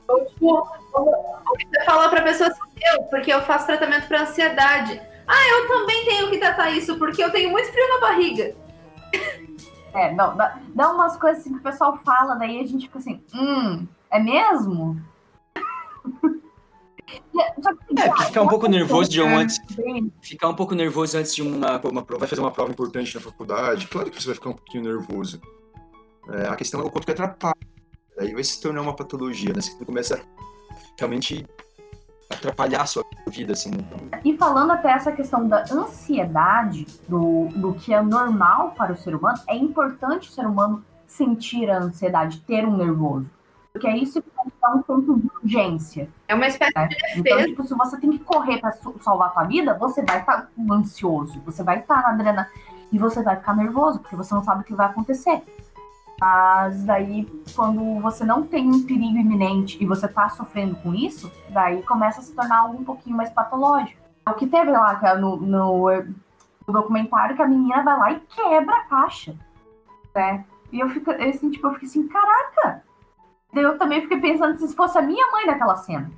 [0.08, 2.62] Ou, tipo, você fala pra pessoa assim,
[2.94, 5.02] eu, porque eu faço tratamento para ansiedade.
[5.28, 8.56] Ah, eu também tenho que tratar isso, porque eu tenho muito frio na barriga.
[9.94, 13.00] É, não, dá, dá umas coisas assim que o pessoal fala, daí a gente fica
[13.00, 15.02] assim, hum, é mesmo?
[17.40, 19.60] É, porque ficar um pouco nervoso de um antes.
[20.22, 23.22] Ficar um pouco nervoso antes de uma, uma prova, vai fazer uma prova importante na
[23.22, 25.42] faculdade, claro que você vai ficar um pouquinho nervoso.
[26.30, 27.54] É, a questão é o quanto que atrapalha.
[28.18, 29.62] Aí vai se tornar uma patologia, né?
[29.62, 30.22] Você começa
[30.98, 31.46] realmente
[32.30, 33.72] atrapalhar a sua vida, assim.
[34.24, 39.16] E falando até essa questão da ansiedade, do, do que é normal para o ser
[39.16, 43.30] humano, é importante o ser humano sentir a ansiedade, ter um nervoso.
[43.74, 44.30] Porque é isso que
[44.62, 46.10] dá um senso de urgência.
[46.28, 46.88] É uma espécie né?
[46.88, 47.20] de defesa.
[47.20, 50.44] Então, tipo, se você tem que correr para salvar a tua vida, você vai estar
[50.44, 52.50] tá ansioso, você vai estar tá na adrenalina
[52.92, 55.42] e você vai ficar nervoso, porque você não sabe o que vai acontecer.
[56.22, 61.32] Mas daí, quando você não tem um perigo iminente e você tá sofrendo com isso,
[61.50, 64.00] daí começa a se tornar algo um pouquinho mais patológico.
[64.24, 68.12] É o que teve lá é no, no, no, documentário que a menina vai lá
[68.12, 69.36] e quebra a caixa.
[70.14, 70.46] Né?
[70.72, 72.83] E eu fico, assim, tipo, eu fiquei assim, caraca!
[73.56, 76.12] Eu também fiquei pensando se fosse a minha mãe naquela cena.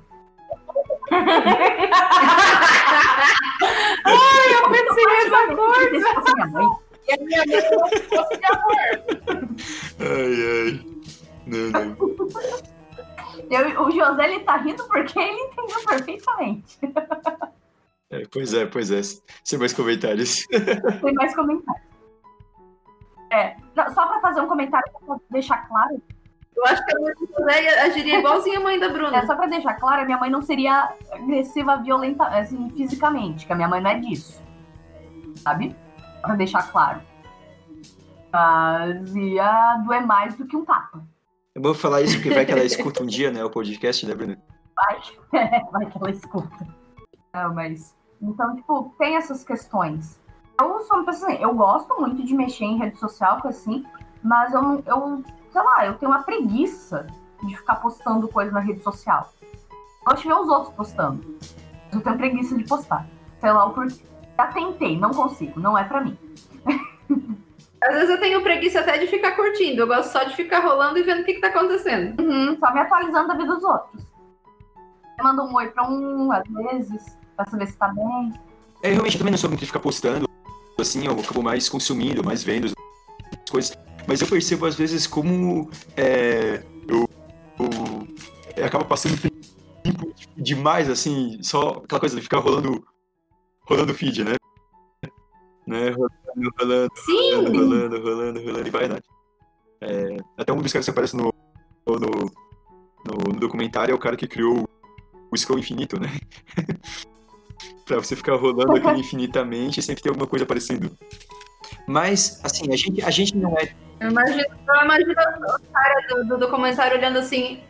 [4.04, 6.00] Ai, eu pensei nessa coisa!
[6.00, 6.66] Se fosse minha mãe.
[7.08, 7.60] E a minha mãe
[8.08, 8.76] fosse de amor.
[10.00, 10.86] Ai, ai.
[11.46, 11.96] Não, não.
[13.48, 16.78] Eu, o José ele tá rindo porque ele entendeu perfeitamente.
[18.10, 19.00] É, pois é, pois é.
[19.44, 20.44] Sem mais comentários.
[21.02, 21.86] Tem mais comentários.
[23.32, 26.00] É, não, só para fazer um comentário para deixar claro.
[26.56, 29.18] Eu acho que a mãe do José agiria igualzinho a mãe da Bruna.
[29.18, 33.52] É, só para deixar claro, a minha mãe não seria agressiva, violenta, assim, fisicamente, que
[33.52, 34.42] a minha mãe não é disso.
[35.36, 35.76] Sabe?
[36.22, 37.00] Pra deixar claro.
[38.32, 41.04] Mas ia doer mais do que um tapa.
[41.54, 44.14] Eu vou falar isso porque vai que ela escuta um dia, né, o podcast, né,
[44.14, 44.38] Bruna?
[44.74, 45.00] Vai,
[45.72, 46.66] vai que ela escuta.
[47.34, 47.94] Não, mas.
[48.20, 50.20] Então, tipo, tem essas questões.
[50.58, 53.84] Eu sou uma pessoa assim, eu gosto muito de mexer em rede social, assim,
[54.22, 55.24] mas eu, eu,
[55.56, 57.06] sei lá, eu tenho uma preguiça
[57.42, 59.32] de ficar postando coisa na rede social.
[59.40, 61.38] Eu gosto de ver os outros postando.
[61.86, 63.08] Mas eu tenho preguiça de postar.
[63.40, 64.04] Sei lá o porquê.
[64.36, 66.18] Já tentei, não consigo, não é pra mim.
[67.82, 69.80] Às vezes eu tenho preguiça até de ficar curtindo.
[69.80, 72.20] Eu gosto só de ficar rolando e vendo o que, que tá acontecendo.
[72.20, 74.04] Uhum, só me atualizando da vida dos outros.
[75.18, 78.34] Eu mando um oi pra um, às vezes, pra saber se tá bem.
[78.82, 80.28] É, realmente, eu também não sou muito de ficar postando.
[80.78, 83.85] Assim, eu acabo mais consumindo, mais vendo as coisas.
[84.06, 87.08] Mas eu percebo, às vezes, como é, eu,
[87.58, 88.08] eu,
[88.56, 89.36] eu acabo passando tempo
[90.36, 92.86] demais, assim, só aquela coisa de ficar rolando,
[93.62, 94.36] rolando feed, né?
[95.66, 95.90] né?
[95.90, 97.34] Rolando, rolando, Sim.
[97.34, 99.04] rolando, rolando, rolando, rolando, e vai, Nath.
[99.80, 101.34] É, até um dos caras que aparece no,
[101.86, 104.68] no, no, no documentário é o cara que criou
[105.30, 106.08] o scroll infinito, né?
[107.84, 110.90] pra você ficar rolando aquilo infinitamente sempre ter alguma coisa aparecendo.
[111.86, 113.74] Mas, assim, a gente, a gente não é.
[114.00, 117.60] Eu imagino, eu imagino o cara do, do documentário olhando assim: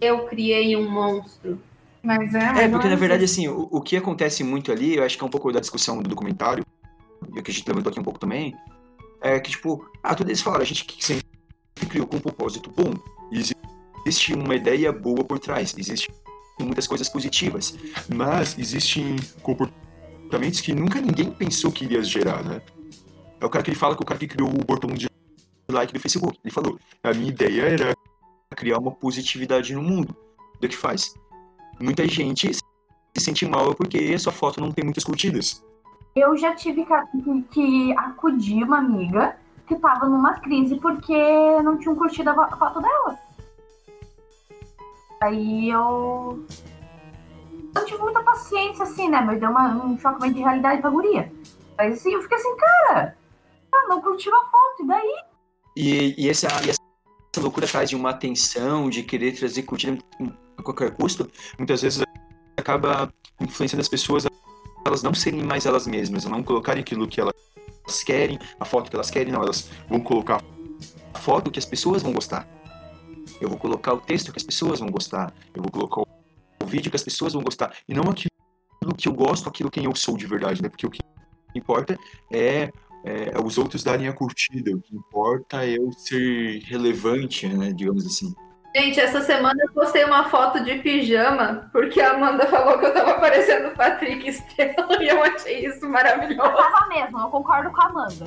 [0.00, 1.60] eu criei um monstro.
[2.02, 2.64] Mas é.
[2.64, 5.26] É, porque na verdade, assim, o, o que acontece muito ali, eu acho que é
[5.26, 6.64] um pouco da discussão do documentário,
[7.34, 8.54] e que a gente levantou aqui um pouco também,
[9.20, 11.24] é que, tipo, ah, todos eles falaram, a gente sempre
[11.88, 12.94] criou com um propósito bom.
[14.04, 16.12] Existe uma ideia boa por trás, existe
[16.60, 17.76] muitas coisas positivas,
[18.14, 22.62] mas existem comportamentos que nunca ninguém pensou que iria gerar, né?
[23.40, 25.10] É o cara que ele fala que o cara que criou o aborto mundial
[25.72, 26.38] like do Facebook.
[26.44, 27.94] Ele falou: a minha ideia era
[28.54, 30.16] criar uma positividade no mundo.
[30.60, 31.14] Do que faz?
[31.78, 32.62] Muita gente se
[33.18, 35.64] sente mal porque sua foto não tem muitas curtidas.
[36.14, 36.86] Eu já tive
[37.50, 41.14] que, acudir uma amiga que tava numa crise porque
[41.62, 43.18] não tinham curtido a foto dela.
[45.20, 46.44] Aí eu.
[47.74, 49.20] Eu tive muita paciência, assim, né?
[49.20, 51.30] Mas deu uma, um choque de realidade pra guria.
[51.76, 53.16] Mas assim, eu fiquei assim, cara,
[53.88, 55.16] não curtiu a foto, e daí?
[55.76, 56.80] E, e, essa, e essa
[57.38, 59.98] loucura atrás de uma atenção, de querer trazer curtida
[60.56, 62.02] a qualquer custo, muitas vezes
[62.56, 64.30] acaba influenciando as pessoas a
[64.86, 67.34] elas não serem mais elas mesmas, a não colocarem aquilo que elas
[68.04, 70.42] querem, a foto que elas querem, não, elas vão colocar
[71.12, 72.48] a foto que as pessoas vão gostar.
[73.40, 75.34] Eu vou colocar o texto que as pessoas vão gostar.
[75.54, 77.74] Eu vou colocar o vídeo que as pessoas vão gostar.
[77.88, 78.30] E não aquilo
[78.96, 80.68] que eu gosto, aquilo quem eu sou de verdade, né?
[80.68, 81.00] Porque o que
[81.54, 81.98] importa
[82.32, 82.72] é,
[83.06, 84.72] é os outros darem a curtida.
[84.72, 87.72] O que importa é eu ser relevante, né?
[87.72, 88.34] Digamos assim.
[88.76, 92.92] Gente, essa semana eu postei uma foto de pijama, porque a Amanda falou que eu
[92.92, 96.46] tava parecendo o Patrick Estrela e eu achei isso maravilhoso.
[96.46, 98.26] Eu tava mesmo, eu concordo com a Amanda.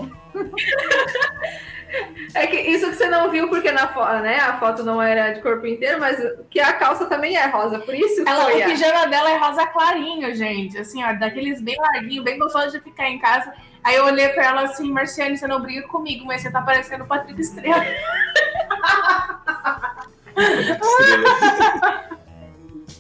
[2.33, 4.39] É que isso que você não viu, porque na foto, né?
[4.39, 6.17] A foto não era de corpo inteiro, mas
[6.49, 8.61] que a calça também é rosa, por isso Ela, foi.
[8.61, 10.79] O pijama dela é rosa clarinho, gente.
[10.79, 13.53] Assim, ó, daqueles bem larguinho, bem gostoso de ficar em casa.
[13.83, 17.03] Aí eu olhei pra ela assim, Marciane, você não briga comigo, mas você tá parecendo
[17.03, 17.85] o Patrick Estrela.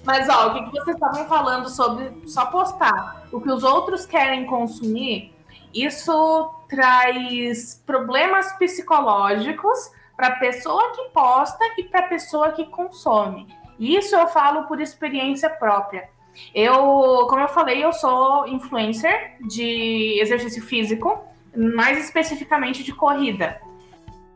[0.03, 3.27] Mas, ó, o que, vocês estavam falando sobre só postar?
[3.31, 5.33] O que os outros querem consumir,
[5.73, 13.47] isso traz problemas psicológicos para a pessoa que posta e para a pessoa que consome.
[13.79, 16.09] Isso eu falo por experiência própria.
[16.53, 21.23] Eu, como eu falei, eu sou influencer de exercício físico,
[21.55, 23.61] mais especificamente de corrida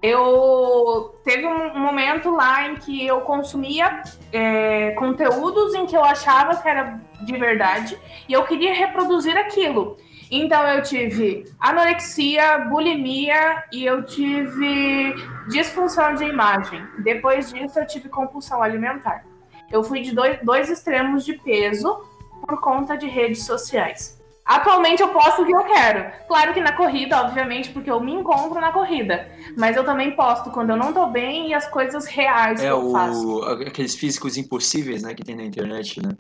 [0.04, 6.62] eu teve um momento lá em que eu consumia é, conteúdos em que eu achava
[6.62, 9.96] que era de verdade e eu queria reproduzir aquilo.
[10.30, 15.16] Então eu tive anorexia, bulimia e eu tive
[15.48, 16.86] disfunção de imagem.
[17.00, 19.24] Depois disso eu tive compulsão alimentar.
[19.72, 22.04] Eu fui de dois, dois extremos de peso
[22.46, 24.22] por conta de redes sociais.
[24.46, 26.12] Atualmente eu posto o que eu quero.
[26.28, 29.28] Claro que na corrida, obviamente, porque eu me encontro na corrida.
[29.58, 32.70] Mas eu também posto quando eu não tô bem e as coisas reais é que
[32.70, 32.92] eu o...
[32.92, 33.44] faço.
[33.44, 36.14] Aqueles físicos impossíveis, né, que tem na internet, né?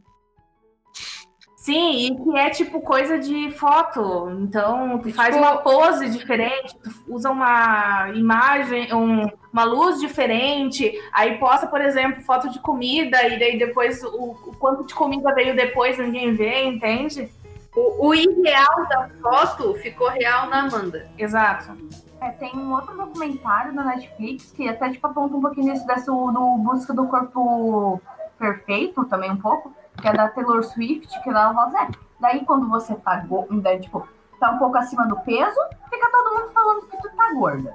[1.57, 4.29] Sim, e que é tipo coisa de foto.
[4.41, 11.38] Então, tu faz uma pose diferente, tu usa uma imagem, um, uma luz diferente, aí
[11.38, 15.55] posta, por exemplo, foto de comida, e daí depois o, o quanto de comida veio
[15.55, 17.31] depois ninguém vê, entende?
[17.75, 21.09] O, o irreal da foto ficou real na Amanda.
[21.17, 21.75] Exato.
[22.21, 26.12] É, tem um outro documentário da Netflix que até tipo, aponta um pouquinho nisso dessa
[26.12, 28.01] do Busca do Corpo
[28.38, 31.88] Perfeito, também um pouco, que é da Taylor Swift, que ela fala é,
[32.19, 33.25] daí quando você tá,
[33.62, 34.07] daí, tipo,
[34.39, 35.59] tá um pouco acima do peso,
[35.89, 37.73] fica todo mundo falando que tu tá gorda.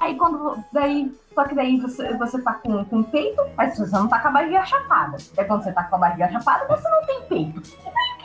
[0.00, 0.62] Aí quando.
[0.72, 4.28] Daí, só que daí você, você tá com, com peito, mas você não tá com
[4.28, 5.16] a barriga chapada.
[5.38, 7.62] Aí quando você tá com a barriga chapada, você não tem peito.
[7.80, 8.15] E daí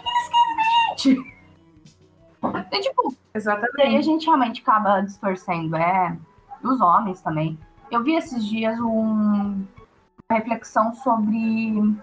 [1.10, 1.34] gente?
[2.72, 3.78] É tipo, Exatamente.
[3.78, 6.18] E aí a gente realmente acaba distorcendo, é.
[6.64, 7.58] Os homens também.
[7.90, 9.66] Eu vi esses dias um,
[10.30, 11.96] uma reflexão sobre.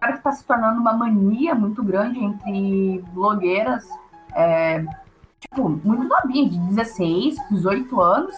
[0.00, 3.86] Agora que tá se tornando uma mania muito grande entre blogueiras,
[4.34, 4.82] é,
[5.38, 8.34] tipo, muito novinha, de 16, 18 anos,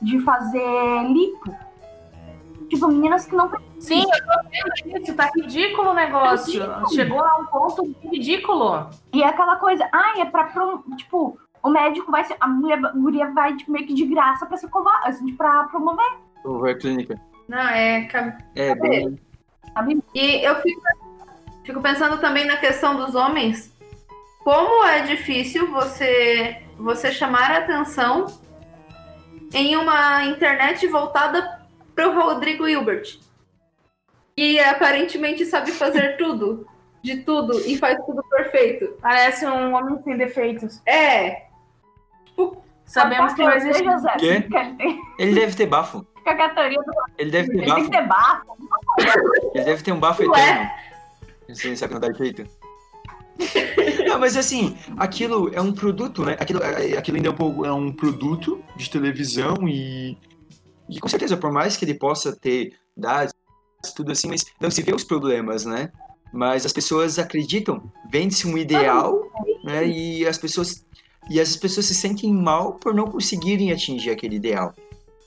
[0.00, 1.54] de fazer lipo.
[2.74, 6.60] Tipo, meninas que não Sim, eu tô vendo isso, tá ridículo o negócio.
[6.60, 6.94] É ridículo.
[6.94, 8.90] Chegou a um ponto ridículo.
[9.12, 10.52] E é aquela coisa, ai, é pra.
[10.96, 12.36] Tipo, o médico vai ser.
[12.40, 15.64] A mulher a guria vai tipo, meio que de graça pra se covar, assim, pra
[15.64, 16.04] promover,
[16.44, 17.20] Ou a clínica.
[17.48, 18.08] Não, é.
[18.56, 19.20] É, bem.
[20.14, 20.82] E eu fico,
[21.64, 23.72] fico pensando também na questão dos homens.
[24.42, 28.26] Como é difícil você, você chamar a atenção
[29.52, 31.63] em uma internet voltada
[31.94, 33.18] para o Rodrigo Hilbert.
[34.36, 36.66] E aparentemente sabe fazer tudo,
[37.02, 38.96] de tudo, e faz tudo perfeito.
[39.00, 40.80] Parece um homem sem defeitos.
[40.86, 41.44] É.
[42.86, 43.82] Sabemos que não existe.
[44.18, 44.42] Quê?
[44.42, 46.06] que ele Ele deve ter bafo.
[47.18, 47.84] Ele deve ter Ele tem bafo.
[47.84, 48.56] que ter bafo.
[49.54, 50.28] Ele deve ter um bafo Ué?
[50.40, 50.70] eterno.
[51.54, 52.46] Sem sabe andar de peito.
[54.06, 56.36] Não, mas assim, aquilo é um produto, né?
[56.38, 60.16] Aquilo, é- aquilo ainda é um, pouco- é um produto de televisão e,
[60.88, 63.32] e com certeza, por mais que ele possa ter dados,
[63.94, 65.90] tudo assim, mas não se vê os problemas, né?
[66.32, 69.30] Mas as pessoas acreditam, vende-se um ideal,
[69.64, 69.86] né?
[69.86, 70.84] E as pessoas
[71.30, 74.74] e as pessoas se sentem mal por não conseguirem atingir aquele ideal.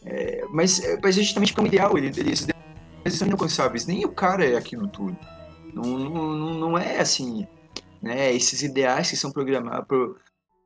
[0.06, 2.48] É, mas, é, mas é justamente como ideal, ele, eles,
[3.04, 3.86] eles são inalcançáveis.
[3.86, 5.18] Nem o cara é aquilo tudo.
[5.74, 7.48] Não, não, não é assim,
[8.02, 8.34] né?
[8.34, 10.18] Esses ideais que são programados, pro,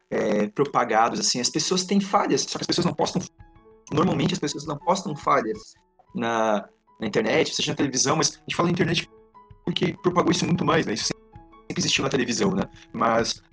[0.09, 3.21] é, propagados, assim, as pessoas têm falhas, só que as pessoas não postam.
[3.91, 5.75] Normalmente as pessoas não postam falhas
[6.15, 6.67] na,
[6.99, 9.09] na internet, seja na televisão, mas a gente fala na internet
[9.65, 10.93] porque propagou isso muito mais, né?
[10.93, 12.63] Isso sempre existiu na televisão, né?
[12.91, 13.43] Mas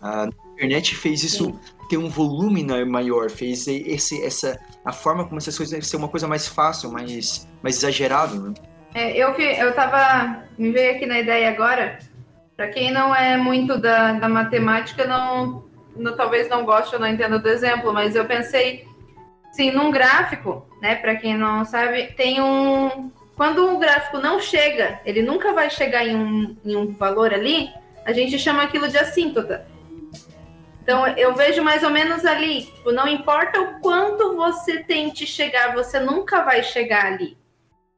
[0.00, 1.60] a internet fez isso Sim.
[1.88, 6.08] ter um volume maior, fez esse, essa a forma como essas coisas devem ser uma
[6.08, 8.54] coisa mais fácil, mais, mais exagerável, né?
[8.94, 10.44] É, eu, eu tava.
[10.56, 11.98] Me veio aqui na ideia agora.
[12.56, 15.64] Para quem não é muito da, da matemática, não,
[15.96, 18.86] não, talvez não goste ou não entenda do exemplo, mas eu pensei,
[19.54, 20.96] sim, num gráfico, né?
[20.96, 23.10] Para quem não sabe, tem um.
[23.36, 27.68] Quando um gráfico não chega, ele nunca vai chegar em um, em um valor ali,
[28.04, 29.66] a gente chama aquilo de assíntota.
[30.82, 35.74] Então eu vejo mais ou menos ali, tipo, não importa o quanto você tente chegar,
[35.74, 37.36] você nunca vai chegar ali.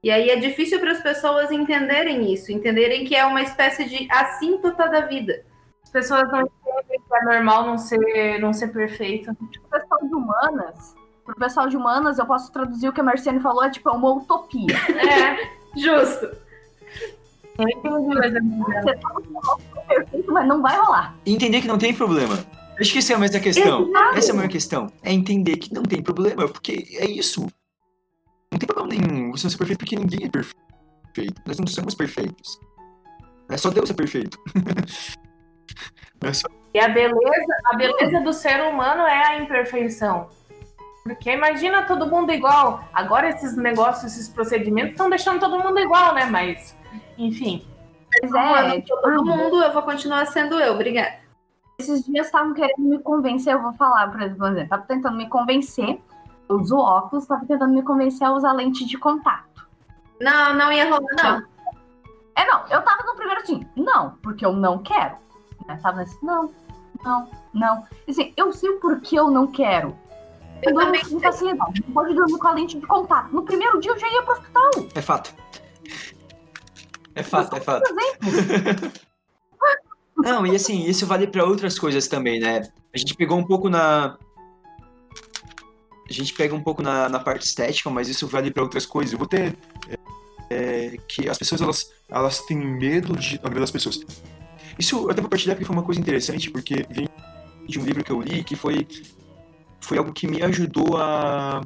[0.03, 4.07] E aí é difícil para as pessoas entenderem isso, entenderem que é uma espécie de
[4.11, 5.45] assíntota da vida.
[5.83, 9.33] As pessoas não entendem que é normal não ser, não ser perfeito.
[9.33, 10.95] O pessoal de humanas,
[11.27, 13.93] pro pessoal de humanas, eu posso traduzir o que a Marciane falou, é tipo, é
[13.93, 14.77] uma utopia.
[14.77, 16.47] é, justo.
[17.59, 21.17] Eu entendi, mas é perfeito, mas não vai rolar.
[21.27, 22.39] Entender que não tem problema.
[22.79, 23.89] Acho que essa é a mesma questão.
[23.89, 24.19] Exato.
[24.19, 24.93] Essa é a maior questão.
[25.03, 27.47] É entender que não tem problema, porque é isso.
[28.53, 31.43] Não tem problema nenhum você não ser perfeito porque ninguém é perfeito.
[31.47, 32.61] Nós não somos perfeitos.
[33.49, 34.39] É só Deus é perfeito.
[36.23, 36.47] é só...
[36.75, 40.29] E a beleza, a beleza do ser humano é a imperfeição.
[41.07, 42.85] Porque imagina todo mundo igual.
[42.93, 46.25] Agora esses negócios, esses procedimentos estão deixando todo mundo igual, né?
[46.25, 46.77] Mas,
[47.17, 47.67] enfim.
[48.23, 51.15] Mas é, tipo, todo mundo, eu vou continuar sendo eu, obrigada.
[51.79, 56.01] Esses dias estavam querendo me convencer, eu vou falar, por exemplo, estavam tentando me convencer
[56.49, 59.67] eu uso óculos, estava tentando me convencer a usar lente de contato.
[60.21, 61.43] Não, não ia rolar, não.
[62.37, 65.17] É, não, eu tava no primeiro assim, não, porque eu não quero.
[65.69, 66.53] Eu tava nesse, não,
[67.05, 67.85] não, não.
[68.09, 69.97] Assim, eu sei o porquê eu não quero.
[70.63, 73.33] Eu, eu também com facilidade, não pode dormir com a lente de contato.
[73.33, 74.71] No primeiro dia eu já ia pro hospital.
[74.95, 75.35] É fato.
[77.15, 77.95] É fato, é fato.
[80.17, 82.63] Não, e assim, isso vale para outras coisas também, né?
[82.95, 84.17] A gente pegou um pouco na,
[86.09, 89.13] a gente pega um pouco na, na parte estética, mas isso vale para outras coisas.
[89.13, 89.57] Eu vou ter
[90.49, 94.01] é, que as pessoas elas, elas têm medo de agradar as pessoas.
[94.79, 97.09] Isso eu até vou partilhar porque foi uma coisa interessante, porque vem
[97.67, 98.87] de um livro que eu li que foi
[99.87, 101.61] foi algo que me ajudou a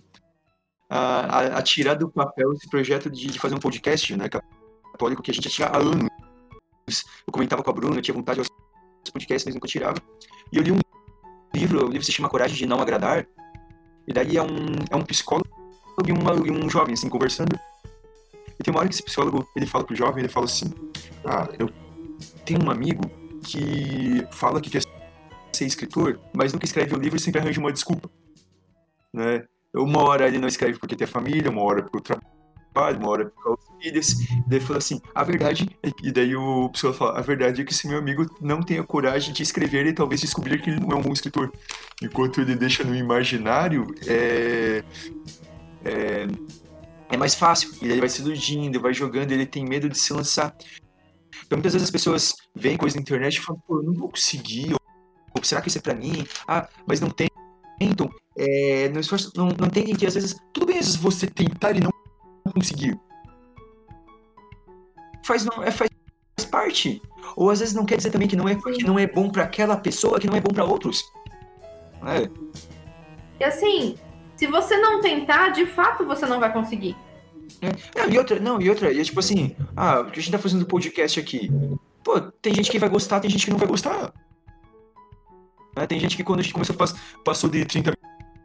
[0.91, 5.31] a, a tirar do papel esse projeto de, de, fazer um podcast, né, católico que
[5.31, 6.11] a gente já tinha há anos.
[7.25, 10.03] Eu comentava com a Bruna, eu tinha vontade de fazer podcast, mas nunca tirava.
[10.53, 10.81] E eu li um
[11.55, 13.25] livro, o livro se chama Coragem de Não Agradar,
[14.07, 15.49] e daí é um, é um psicólogo
[16.05, 17.57] e, uma, e um jovem, assim, conversando.
[18.59, 20.75] E tem uma hora que esse psicólogo, ele fala pro jovem, ele fala assim,
[21.25, 21.71] ah, eu
[22.45, 23.09] tenho um amigo
[23.45, 24.83] que fala que quer
[25.61, 28.11] ser escritor, mas nunca escreve um livro e sempre arranja uma desculpa,
[29.13, 29.45] né?
[29.75, 32.13] Uma hora ele não escreve porque tem família, uma hora porque
[32.73, 34.17] trabalho, uma hora por dos filhos.
[34.47, 37.73] Daí fala assim, a verdade, é e daí o psicólogo fala, a verdade é que
[37.73, 40.91] esse meu amigo não tem a coragem de escrever e talvez descobrir que ele não
[40.91, 41.53] é um bom escritor.
[42.03, 44.83] Enquanto ele deixa no imaginário, é,
[45.85, 46.27] é,
[47.11, 47.71] é mais fácil.
[47.83, 50.57] E ele vai se iludindo, vai jogando, ele tem medo de se lançar.
[51.47, 54.09] Então muitas vezes as pessoas veem coisas na internet e falam, pô, eu não vou
[54.09, 54.75] conseguir,
[55.47, 56.27] será que isso é pra mim?
[56.47, 57.29] Ah, mas não tem.
[57.81, 61.77] Então, é, não, esforço, não, não que às vezes, tudo bem às vezes você tentar
[61.77, 61.91] e não
[62.53, 62.99] conseguir.
[65.25, 65.91] Faz, não, é, faz
[66.51, 67.01] parte.
[67.37, 69.45] Ou às vezes não quer dizer também que não é porque não é bom para
[69.45, 71.03] aquela pessoa que não é bom para outros.
[72.07, 72.29] É.
[73.39, 73.97] E assim,
[74.37, 76.97] se você não tentar, de fato você não vai conseguir.
[77.61, 78.01] É.
[78.01, 80.67] Não, e outra, não, e outra, e é tipo assim, ah, a gente tá fazendo
[80.67, 81.51] podcast aqui.
[82.03, 84.13] Pô, tem gente que vai gostar, tem gente que não vai gostar.
[85.77, 86.77] É, tem gente que quando a gente começou,
[87.25, 87.93] passou de 30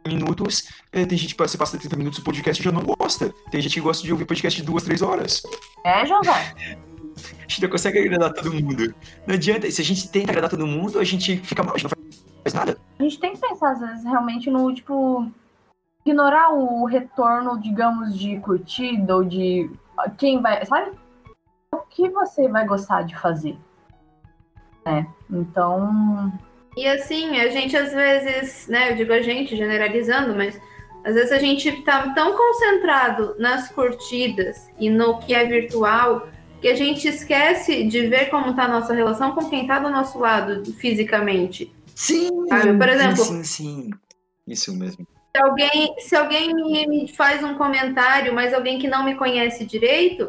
[0.06, 2.82] minutos, é, tem gente que você passa de 30 minutos o podcast e já não
[2.82, 3.32] gosta.
[3.50, 5.42] Tem gente que gosta de ouvir podcast de duas, três horas.
[5.84, 6.54] É, José.
[7.38, 8.94] a gente não consegue agradar todo mundo.
[9.26, 11.90] Não adianta, se a gente tenta agradar todo mundo, a gente fica mal, a gente
[11.90, 12.78] não faz nada.
[12.98, 15.30] A gente tem que pensar, às vezes, realmente no, tipo,
[16.04, 19.70] ignorar o retorno, digamos, de curtida ou de
[20.16, 20.92] quem vai, sabe?
[21.72, 23.58] O que você vai gostar de fazer?
[24.84, 26.32] É, então.
[26.76, 30.60] E assim, a gente às vezes, né, eu digo a gente generalizando, mas
[31.04, 36.28] às vezes a gente tá tão concentrado nas curtidas e no que é virtual
[36.60, 39.88] que a gente esquece de ver como tá a nossa relação com quem tá do
[39.88, 41.72] nosso lado fisicamente.
[41.94, 42.28] Sim!
[42.48, 42.76] Sabe?
[42.76, 43.24] Por exemplo.
[43.24, 43.90] Sim, sim, sim.
[44.46, 45.06] Isso mesmo.
[45.34, 49.64] Se alguém, se alguém me, me faz um comentário, mas alguém que não me conhece
[49.64, 50.28] direito,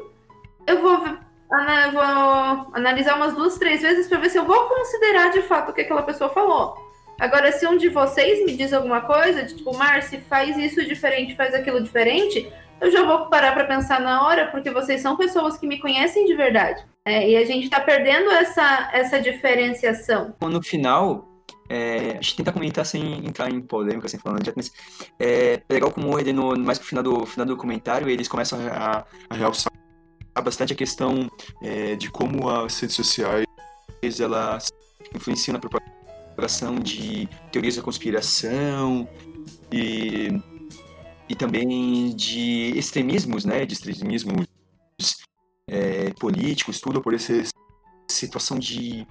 [0.65, 1.17] eu vou,
[1.51, 5.69] ana- vou analisar umas duas, três vezes para ver se eu vou considerar de fato
[5.69, 6.85] o que aquela pessoa falou.
[7.19, 11.53] Agora, se um de vocês me diz alguma coisa, tipo, Marci, faz isso diferente, faz
[11.53, 15.65] aquilo diferente, eu já vou parar para pensar na hora, porque vocês são pessoas que
[15.65, 16.85] me conhecem de verdade.
[17.03, 20.35] É, e a gente tá perdendo essa, essa diferenciação.
[20.41, 21.27] No final,
[21.69, 24.71] é, a gente tenta comentar sem entrar em polêmica, sem falar direto, mas
[25.19, 29.05] é legal como ele, no, mais pro final do, final do documentário, eles começam a,
[29.29, 29.71] a realçar
[30.41, 31.29] bastante a questão
[31.61, 33.45] é, de como as redes sociais
[34.19, 34.69] elas
[35.13, 39.07] influenciam na propagação de teorias da conspiração
[39.71, 40.29] e,
[41.27, 44.45] e também de extremismos, né, de extremismos
[45.69, 47.33] é, políticos, tudo por essa
[48.09, 49.05] situação de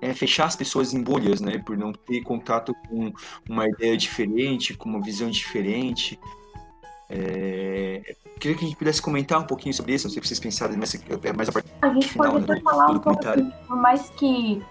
[0.00, 1.58] é, fechar as pessoas em bolhas, né?
[1.58, 3.12] Por não ter contato com
[3.48, 6.18] uma ideia diferente, com uma visão diferente.
[7.08, 10.40] É, queria que a gente pudesse comentar um pouquinho sobre isso, não sei se vocês
[10.40, 13.28] pensaram mais, é mais a parte A gente Final pode até falar do um pouco
[13.28, 14.62] assim, por mais que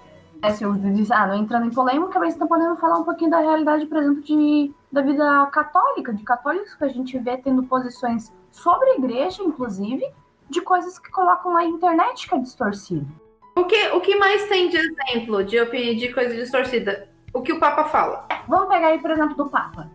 [0.41, 3.31] é, se eu diz, ah, não entrando em polêmica, mas estão podendo falar um pouquinho
[3.31, 7.63] da realidade, por exemplo, de, da vida católica, de católicos que a gente vê tendo
[7.63, 10.05] posições sobre a igreja, inclusive,
[10.49, 13.07] de coisas que colocam na internet que é distorcido.
[13.55, 15.63] O que, o que mais tem de exemplo de,
[15.95, 17.09] de coisa distorcida?
[17.33, 18.27] O que o Papa fala.
[18.47, 19.89] Vamos pegar aí, por exemplo, do Papa.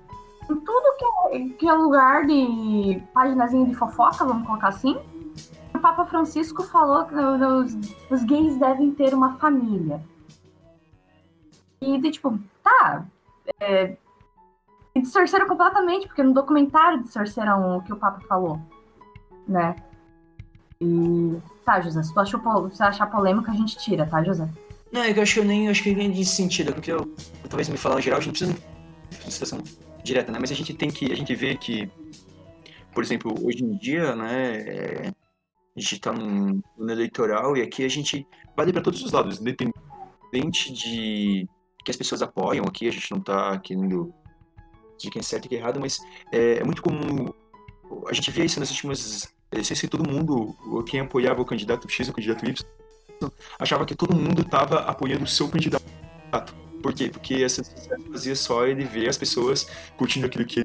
[0.50, 4.98] Em tudo que é, que é lugar de paginazinha de fofoca, vamos colocar assim,
[5.72, 7.74] o Papa Francisco falou que os,
[8.10, 10.02] os gays devem ter uma família.
[11.80, 13.06] E, de, tipo, tá.
[13.60, 13.96] É,
[14.96, 18.60] distorceram completamente, porque no documentário distorceram o que o Papa falou,
[19.46, 19.76] né?
[20.80, 21.38] E.
[21.64, 24.48] Tá, José, se tu achou, se achar polêmica, a gente tira, tá, José?
[24.90, 27.14] Não, é que eu acho que eu nem acho que nem disse sentido, porque eu,
[27.48, 28.54] talvez me falar geral, a gente não
[29.08, 30.38] precisa de situação direta, né?
[30.40, 31.90] Mas a gente tem que, a gente vê que,
[32.92, 35.12] por exemplo, hoje em dia, né, é,
[35.76, 38.26] a gente tá num, no eleitoral e aqui a gente
[38.56, 41.48] vale para todos os lados, independente de
[41.84, 44.12] que as pessoas apoiam aqui, a gente não tá querendo
[44.98, 45.98] de quem é certo e quem é errado, mas
[46.30, 47.32] é, é muito comum,
[48.06, 50.54] a gente vê isso nas últimas, não sei se todo mundo,
[50.86, 52.64] quem apoiava o candidato X ou o candidato Y,
[53.58, 55.84] achava que todo mundo estava apoiando o seu candidato.
[56.82, 57.08] Por quê?
[57.08, 59.66] Porque essa sociedade fazia só ele ver as pessoas
[59.96, 60.64] curtindo aquilo que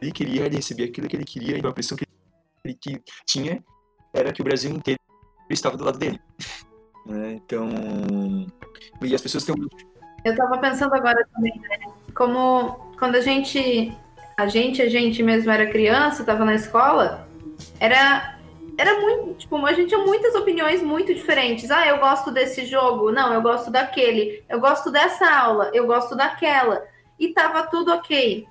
[0.00, 2.04] ele queria, ele recebia aquilo que ele queria, e a impressão que
[2.64, 3.62] ele que tinha
[4.12, 5.00] era que o Brasil inteiro
[5.50, 6.20] estava do lado dele.
[7.04, 7.32] Né?
[7.32, 7.68] Então.
[9.02, 9.56] E as pessoas têm.
[10.24, 11.78] Eu tava pensando agora também, né?
[12.14, 13.92] Como quando a gente,
[14.36, 17.28] a gente, a gente mesmo era criança, tava na escola,
[17.80, 18.38] era,
[18.82, 21.70] era muito, tipo, a gente tinha muitas opiniões muito diferentes.
[21.70, 26.16] Ah, eu gosto desse jogo, não, eu gosto daquele, eu gosto dessa aula, eu gosto
[26.16, 26.82] daquela.
[27.18, 28.46] E tava tudo ok.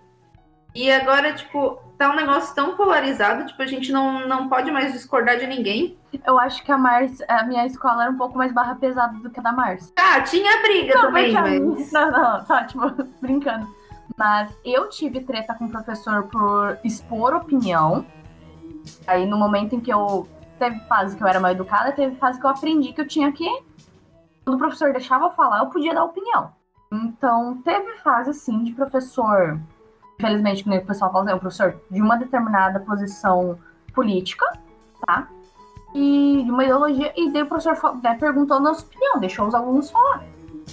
[0.74, 4.94] E agora, tipo, tá um negócio tão polarizado, tipo, a gente não, não pode mais
[4.94, 5.98] discordar de ninguém.
[6.26, 9.30] Eu acho que a Mars, a minha escola era um pouco mais barra pesada do
[9.30, 9.92] que a da Mars.
[10.00, 11.92] Ah, tinha briga também, a minha- mas.
[11.92, 12.90] Não, não, só, tipo,
[13.22, 13.68] brincando.
[14.18, 18.06] Mas eu tive treta com o professor por expor opinião.
[19.08, 20.28] Aí no momento em que eu.
[20.58, 23.32] Teve fase que eu era mal educada, teve fase que eu aprendi que eu tinha
[23.32, 23.50] que.
[24.46, 26.52] Quando o professor deixava eu falar, eu podia dar opinião.
[26.92, 29.60] Então, teve fase, assim, de professor.
[30.20, 33.58] Infelizmente, como o pessoal fala, é um professor de uma determinada posição
[33.94, 34.46] política,
[35.06, 35.28] tá?
[35.96, 37.12] E de uma ideologia.
[37.16, 40.24] E daí o professor né, perguntou a nossa opinião, deixou os alunos falar.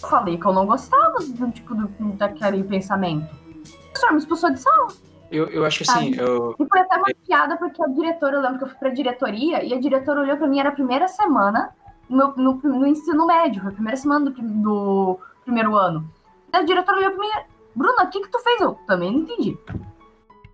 [0.02, 3.32] Eu falei que eu não gostava do tipo do, daquele pensamento.
[3.32, 4.88] O professor me expulsou de sala.
[5.30, 8.40] Eu, eu acho que assim, eu, E foi até uma piada, porque a diretora, eu
[8.40, 11.06] lembro que eu fui pra diretoria, e a diretora olhou pra mim, era a primeira
[11.06, 11.70] semana
[12.08, 16.10] no, no, no ensino médio, foi a primeira semana do, do primeiro ano.
[16.52, 17.30] E a diretora olhou pra mim,
[17.74, 18.60] Bruna, o que que tu fez?
[18.60, 19.56] Eu também não entendi.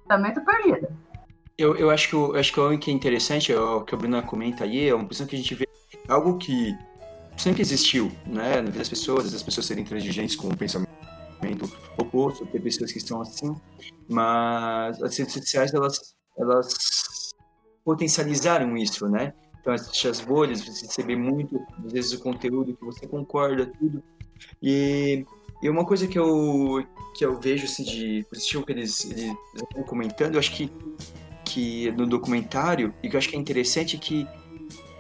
[0.09, 0.91] Também tô perdida.
[1.57, 3.95] eu, eu acho que o, eu acho que o que é interessante, é o que
[3.95, 5.69] a Bruna comenta aí, é uma questão que a gente vê
[6.09, 6.77] algo que
[7.37, 11.04] sempre existiu, né, na vida das pessoas, das pessoas serem intransigentes com o pensamento
[11.99, 13.55] oposto, ter pessoas que estão assim,
[14.09, 17.35] mas as redes sociais, elas, elas
[17.85, 19.33] potencializaram isso, né?
[19.61, 24.03] Então, as, as bolhas, você receber muito, às vezes, o conteúdo que você concorda, tudo.
[24.63, 25.25] E,
[25.63, 26.85] e uma coisa que eu,
[27.17, 30.71] que eu vejo, assim, de positivo que eles, eles estão comentando, eu acho que,
[31.45, 34.29] que no documentário, e que eu acho que é interessante, é que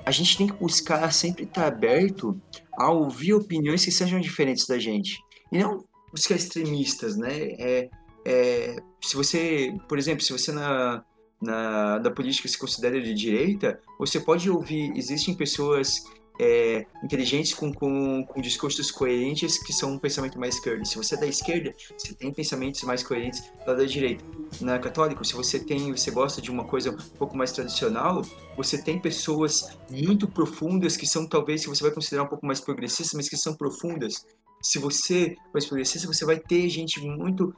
[0.06, 2.40] a gente tem que buscar sempre estar aberto
[2.78, 5.18] a ouvir opiniões que sejam diferentes da gente.
[5.50, 5.84] E não
[6.14, 7.32] buscar extremistas, né?
[7.58, 7.90] É,
[8.24, 11.04] é, se você, por exemplo, se você na,
[11.42, 16.04] na, na política se considera de direita, você pode ouvir, existem pessoas
[16.38, 20.84] é, inteligentes com, com, com, discursos coerentes que são um pensamento mais esquerdo.
[20.84, 24.24] Se você é da esquerda, você tem pensamentos mais coerentes lá da direita.
[24.60, 28.22] Na católico, se você tem, você gosta de uma coisa um pouco mais tradicional,
[28.56, 32.60] você tem pessoas muito profundas que são talvez, se você vai considerar um pouco mais
[32.60, 34.24] progressistas, mas que são profundas.
[34.64, 37.54] Se você mais progressista, você vai ter gente muito,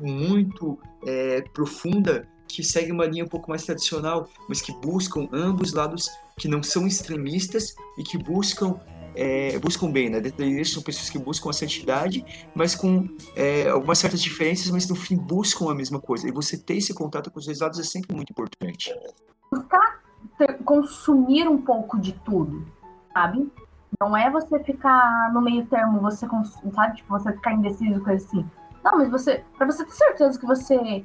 [0.00, 5.72] muito é, profunda que segue uma linha um pouco mais tradicional, mas que buscam ambos
[5.72, 8.78] lados que não são extremistas e que buscam
[9.16, 10.20] é, buscam bem, né?
[10.20, 12.24] Dentro deles são pessoas que buscam a santidade,
[12.54, 16.28] mas com é, algumas certas diferenças, mas no fim buscam a mesma coisa.
[16.28, 18.92] E você ter esse contato com os dois lados é sempre muito importante.
[19.50, 20.02] Buscar
[20.64, 22.66] consumir um pouco de tudo,
[23.12, 23.50] sabe?
[24.00, 26.26] Não é você ficar no meio termo, você
[26.74, 28.44] sabe, tipo, você ficar indeciso, coisa assim.
[28.82, 31.04] Não, mas você, para você ter certeza que você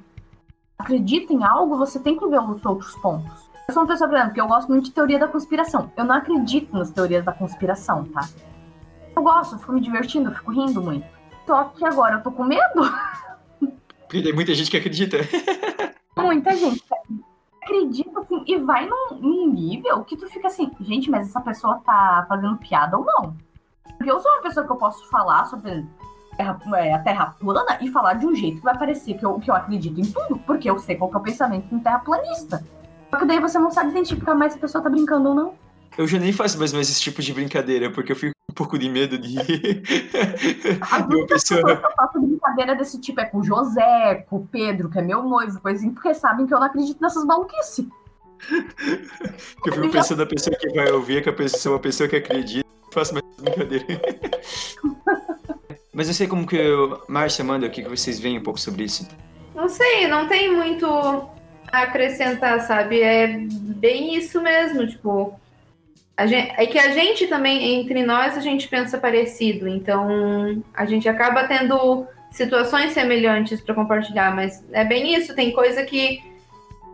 [0.78, 3.50] acredita em algo, você tem que ver os outros pontos.
[3.68, 5.92] Eu sou uma pessoa, por exemplo, que eu gosto muito de teoria da conspiração.
[5.96, 8.28] Eu não acredito nas teorias da conspiração, tá?
[9.16, 11.06] Eu gosto, eu fico me divertindo, eu fico rindo muito.
[11.46, 12.82] Só que agora eu tô com medo.
[14.08, 15.18] Porque tem muita gente que acredita.
[16.18, 16.84] muita gente
[17.70, 21.80] acredita, assim, e vai num, num, nível que tu fica assim, gente, mas essa pessoa
[21.86, 23.36] tá fazendo piada ou não?
[23.97, 25.86] Porque eu sou uma pessoa que eu posso falar sobre
[26.36, 29.39] terra, é, a Terra plana e falar de um jeito que vai parecer que eu,
[29.39, 32.65] que eu acredito em tudo, porque eu sei qual é o pensamento de um terraplanista.
[33.09, 35.53] Só que daí você não sabe identificar mais se a pessoa tá brincando ou não.
[35.98, 38.78] Eu já nem faço mais, mais esse tipo de brincadeira, porque eu fico um pouco
[38.78, 39.38] de medo de.
[40.82, 41.78] As de uma pessoa.
[41.78, 45.02] que eu faço brincadeira desse tipo é com o José, com o Pedro, que é
[45.02, 47.86] meu noivo, coisinha, porque sabem que eu não acredito nessas maluquices.
[49.66, 52.68] Eu fico pensando na pessoa que vai ouvir, que a pessoa, uma pessoa que acredita,
[52.92, 53.86] faço mais brincadeira.
[55.94, 56.58] Mas eu sei como que.
[57.08, 59.06] Márcia, manda, o que vocês veem um pouco sobre isso?
[59.54, 60.88] Não sei, não tem muito
[61.72, 63.02] acrescentar, sabe?
[63.02, 65.38] É bem isso mesmo, tipo.
[66.28, 71.07] Gente, é que a gente também, entre nós, a gente pensa parecido, então a gente
[71.07, 76.22] acaba tendo situações semelhantes para compartilhar, mas é bem isso, tem coisa que,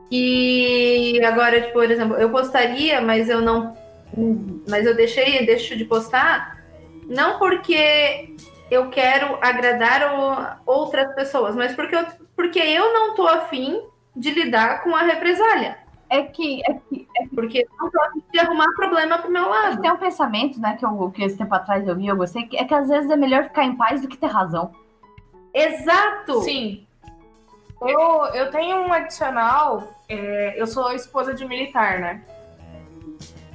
[0.09, 3.75] que agora, tipo, por exemplo, eu postaria, mas eu não.
[4.69, 6.63] Mas eu deixei, deixo de postar,
[7.07, 8.35] não porque
[8.71, 12.05] eu quero agradar outras pessoas, mas porque eu,
[12.35, 13.81] porque eu não tô afim
[14.15, 15.77] de lidar com a represália.
[16.09, 19.81] É que, é que, é porque não pode de arrumar problema pro meu lado.
[19.81, 22.57] Tem um pensamento, né, que, eu, que esse tempo atrás eu vi, eu gostei, que
[22.57, 24.71] é que às vezes é melhor ficar em paz do que ter razão.
[25.53, 26.41] Exato!
[26.41, 26.85] Sim.
[27.81, 32.21] Eu, eu tenho um adicional, é, eu sou esposa de militar, né?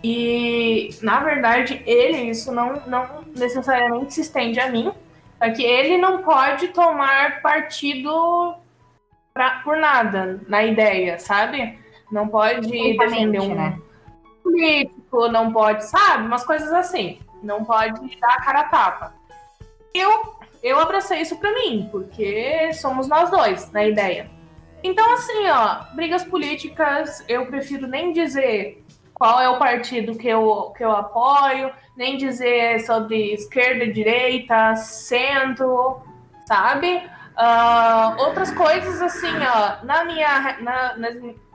[0.02, 4.92] E, na verdade, ele, isso não, não necessariamente se estende a mim,
[5.40, 8.54] é que ele não pode tomar partido
[9.32, 11.78] pra, por nada na ideia, sabe?
[12.10, 13.78] Não pode defender um né?
[14.42, 16.26] político, não pode, sabe?
[16.26, 17.20] Umas coisas assim.
[17.42, 19.14] Não pode dar a cara a tapa.
[19.94, 24.30] Eu, eu abracei isso pra mim, porque somos nós dois na ideia.
[24.82, 28.82] Então, assim, ó, brigas políticas, eu prefiro nem dizer
[29.12, 36.00] qual é o partido que eu, que eu apoio, nem dizer sobre esquerda, direita, centro,
[36.46, 37.02] sabe?
[37.36, 40.58] Uh, outras coisas, assim, ó, na minha.
[40.60, 41.08] Na, na,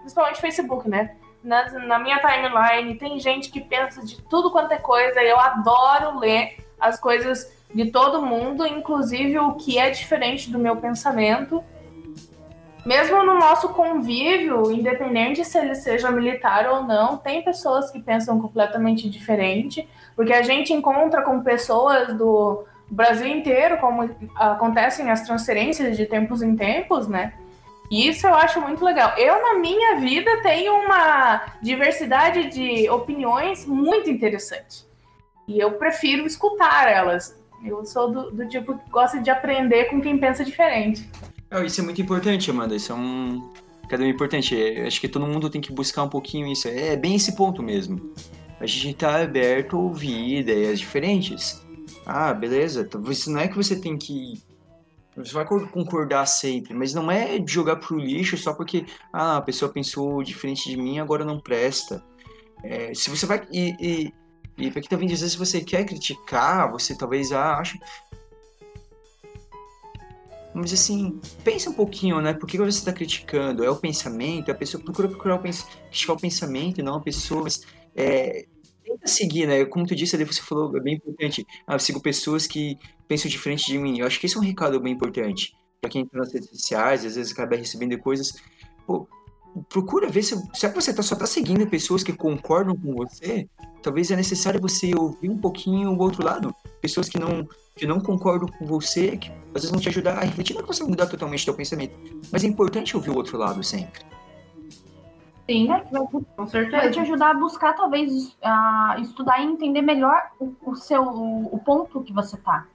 [0.05, 1.15] principalmente Facebook, né?
[1.43, 5.21] Na, na minha timeline, tem gente que pensa de tudo quanto é coisa.
[5.21, 10.75] Eu adoro ler as coisas de todo mundo, inclusive o que é diferente do meu
[10.77, 11.63] pensamento.
[12.85, 18.39] Mesmo no nosso convívio, independente se ele seja militar ou não, tem pessoas que pensam
[18.39, 25.97] completamente diferente, porque a gente encontra com pessoas do, Brasil inteiro, como acontecem as transferências
[25.97, 27.33] de tempos em tempos, né?
[27.89, 29.13] E isso eu acho muito legal.
[29.17, 34.85] Eu, na minha vida, tenho uma diversidade de opiniões muito interessante.
[35.47, 37.39] E eu prefiro escutar elas.
[37.63, 41.09] Eu sou do, do tipo que gosta de aprender com quem pensa diferente.
[41.65, 42.75] Isso é muito importante, Amanda.
[42.75, 43.49] Isso é um.
[43.87, 44.55] Cada um importante.
[44.85, 46.67] Acho que todo mundo tem que buscar um pouquinho isso.
[46.67, 48.13] É bem esse ponto mesmo.
[48.59, 51.63] A gente tá aberto a ouvir ideias diferentes.
[52.05, 52.81] Ah, beleza.
[52.81, 54.41] Então, não é que você tem que.
[55.17, 59.71] Você vai concordar sempre, mas não é jogar pro lixo só porque ah, a pessoa
[59.71, 62.03] pensou diferente de mim, agora não presta.
[62.63, 63.47] É, se você vai.
[63.51, 64.13] E, e,
[64.57, 67.79] e tá vindo dizer, se você quer criticar, você talvez ah, ache.
[70.53, 72.33] Mas assim, pensa um pouquinho, né?
[72.33, 73.63] Por que você está criticando?
[73.63, 74.51] É o pensamento?
[74.51, 75.65] A pessoa procura procurar o pens...
[75.89, 77.43] criticar o pensamento não a pessoa.
[77.43, 77.61] Mas,
[77.95, 78.45] é,
[78.83, 79.65] tenta seguir, né?
[79.65, 81.45] Como tu disse ali, você falou, é bem importante.
[81.67, 82.77] Ah, eu sigo pessoas que
[83.07, 83.99] pensam diferente de mim.
[83.99, 85.55] Eu acho que esse é um recado bem importante.
[85.81, 88.33] Pra quem entra nas redes sociais, às vezes acaba recebendo coisas.
[88.85, 89.07] Pô,
[89.69, 93.47] procura ver se, se você tá, só está seguindo pessoas que concordam com você,
[93.81, 96.53] talvez é necessário você ouvir um pouquinho o outro lado.
[96.81, 100.21] Pessoas que não, que não concordam com você, que às vezes vão te ajudar a
[100.21, 101.95] refletir, não é que você mudar totalmente o seu pensamento,
[102.31, 104.03] mas é importante ouvir o outro lado sempre.
[105.47, 105.83] Sim, né?
[106.35, 106.77] com certeza.
[106.77, 111.55] Vai te ajudar a buscar, talvez, a estudar e entender melhor o, o seu o,
[111.55, 112.65] o, ponto que você tá.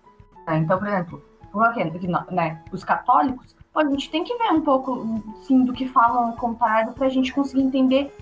[0.49, 1.23] Então, por exemplo,
[2.31, 6.33] né, os católicos, a gente tem que ver um pouco sim, do que falam ao
[6.35, 8.13] contrário para a gente conseguir entender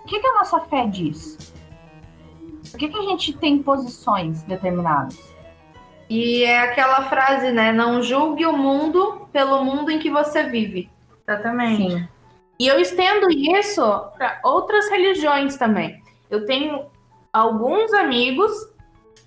[0.00, 1.52] o que, que a nossa fé diz.
[2.70, 5.32] Por que, que a gente tem posições determinadas?
[6.08, 7.72] E é aquela frase, né?
[7.72, 10.90] Não julgue o mundo pelo mundo em que você vive.
[11.26, 11.90] Exatamente.
[11.90, 12.08] Sim.
[12.58, 13.82] E eu estendo isso
[14.16, 16.02] para outras religiões também.
[16.30, 16.86] Eu tenho
[17.32, 18.52] alguns amigos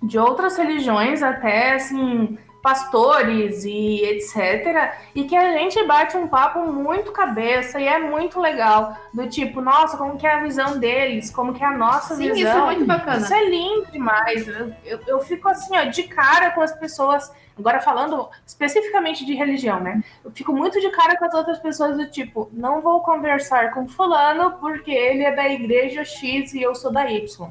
[0.02, 4.92] de outras religiões, até assim, pastores e etc.
[5.14, 8.96] E que a gente bate um papo muito cabeça e é muito legal.
[9.14, 12.32] Do tipo, nossa, como que é a visão deles, como que é a nossa Sim,
[12.32, 12.50] visão.
[12.50, 13.18] Isso é muito bacana.
[13.18, 14.48] Isso é lindo demais.
[14.48, 17.32] Eu, eu, eu, fico assim, ó, de cara com as pessoas.
[17.56, 20.02] Agora falando especificamente de religião, né?
[20.24, 23.86] Eu fico muito de cara com as outras pessoas do tipo, não vou conversar com
[23.86, 27.48] fulano porque ele é da igreja X e eu sou da Y.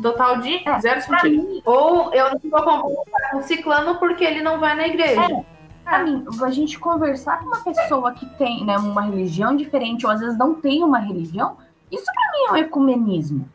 [0.00, 1.62] Total de é, zero sentido.
[1.64, 5.20] Ou eu não vou conversar com o ciclano porque ele não vai na igreja.
[5.20, 5.60] É.
[5.84, 10.12] Pra mim, a gente conversar com uma pessoa que tem né, uma religião diferente, ou
[10.12, 11.56] às vezes não tem uma religião,
[11.90, 13.48] isso pra mim é um ecumenismo.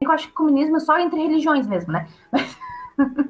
[0.00, 2.08] Eu acho que ecumenismo é só entre religiões mesmo, né?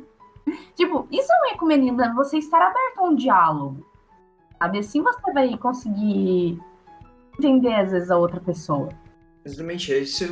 [0.77, 2.13] tipo, isso é um ecumenismo, né?
[2.15, 3.85] você estar aberto a um diálogo.
[4.59, 4.79] Sabe?
[4.79, 6.61] Assim você vai conseguir
[7.37, 8.91] entender, às vezes, a outra pessoa.
[9.45, 10.29] Exatamente, isso é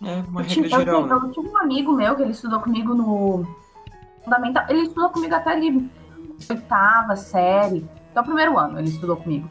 [0.00, 1.06] uma eu regra geral.
[1.06, 1.14] Né?
[1.14, 3.46] Eu tive um amigo meu que ele estudou comigo no
[4.24, 4.64] fundamental.
[4.68, 5.90] Ele estudou comigo até ali,
[6.48, 9.48] oitava série, até o primeiro ano ele estudou comigo.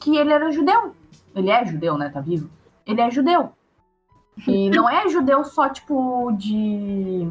[0.00, 0.94] Que ele era judeu.
[1.34, 2.08] Ele é judeu, né?
[2.08, 2.48] Tá vivo?
[2.86, 3.52] Ele é judeu.
[4.46, 7.30] E não é judeu só, tipo, de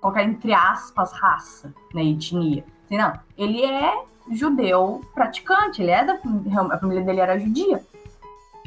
[0.00, 2.04] qualquer, entre aspas, raça, né?
[2.04, 2.64] Etnia.
[2.90, 3.12] Não.
[3.36, 5.82] Ele é judeu praticante.
[5.82, 6.14] Ele é da.
[6.14, 7.84] A família dele era judia.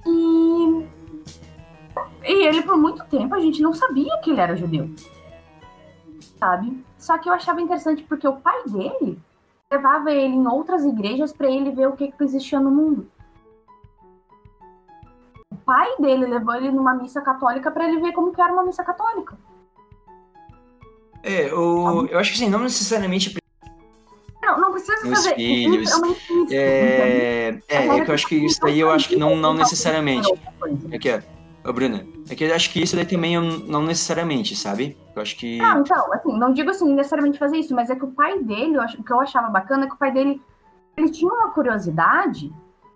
[0.06, 0.86] E
[2.24, 4.90] e ele, por muito tempo, a gente não sabia que ele era judeu.
[6.38, 6.84] Sabe?
[6.98, 9.20] Só que eu achava interessante porque o pai dele
[9.72, 13.08] levava ele em outras igrejas para ele ver o que, que existia no mundo.
[15.50, 18.64] O pai dele levou ele numa missa católica para ele ver como que era uma
[18.64, 19.38] missa católica.
[21.24, 23.42] É, o, eu acho que assim, não necessariamente
[24.42, 25.90] não, não precisa fazer filhos.
[26.52, 30.28] É, é, é, que eu acho que isso daí eu acho que não, não necessariamente.
[30.92, 31.24] É que é.
[31.64, 34.98] Ô, Bruna, é que eu acho que isso daí também não necessariamente, sabe?
[35.16, 35.58] Eu acho que.
[35.58, 38.76] Não, então, assim, não digo assim necessariamente fazer isso, mas é que o pai dele,
[38.76, 40.42] eu acho, o que eu achava bacana é que o pai dele,
[40.98, 42.52] ele tinha uma curiosidade,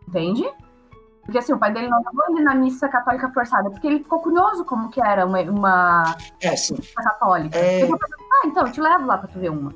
[0.07, 0.43] entende?
[1.23, 4.19] Porque assim, o pai dele não levou ele na missa católica forçada, porque ele ficou
[4.19, 7.57] curioso como que era uma, uma é, missa católica.
[7.57, 7.81] É...
[7.81, 9.73] Falei, ah, então, eu te levo lá pra tu ver uma.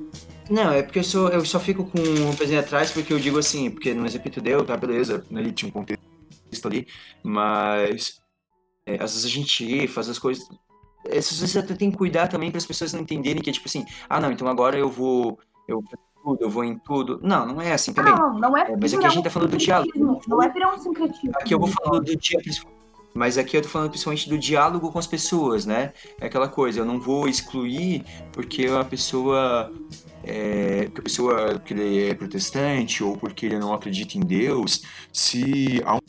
[0.49, 3.37] Não, é porque eu, sou, eu só fico com um pezinho atrás, porque eu digo
[3.37, 6.87] assim, porque no exemplo que tu deu, tá, beleza, ele tinha um contexto ali,
[7.23, 8.18] mas
[8.89, 10.47] é, às vezes a gente faz as coisas.
[11.05, 13.67] Essas vezes até tem que cuidar também para as pessoas não entenderem que é tipo
[13.67, 15.39] assim, ah não, então agora eu vou.
[15.67, 15.83] Eu
[16.23, 17.19] tudo, eu vou em tudo.
[17.23, 18.13] Não, não é assim também.
[18.13, 18.71] Não, não é.
[18.71, 20.21] é mas aqui a gente tá falando do diálogo.
[20.27, 21.31] Não é virar um sincretismo.
[21.35, 22.79] Aqui eu vou falando do diálogo.
[23.13, 25.93] Mas aqui eu tô falando principalmente do diálogo com as pessoas, né?
[26.19, 29.71] É aquela coisa, eu não vou excluir porque a pessoa
[30.23, 34.83] é, porque a pessoa que ele é protestante ou porque ele não acredita em Deus,
[35.11, 35.99] se há um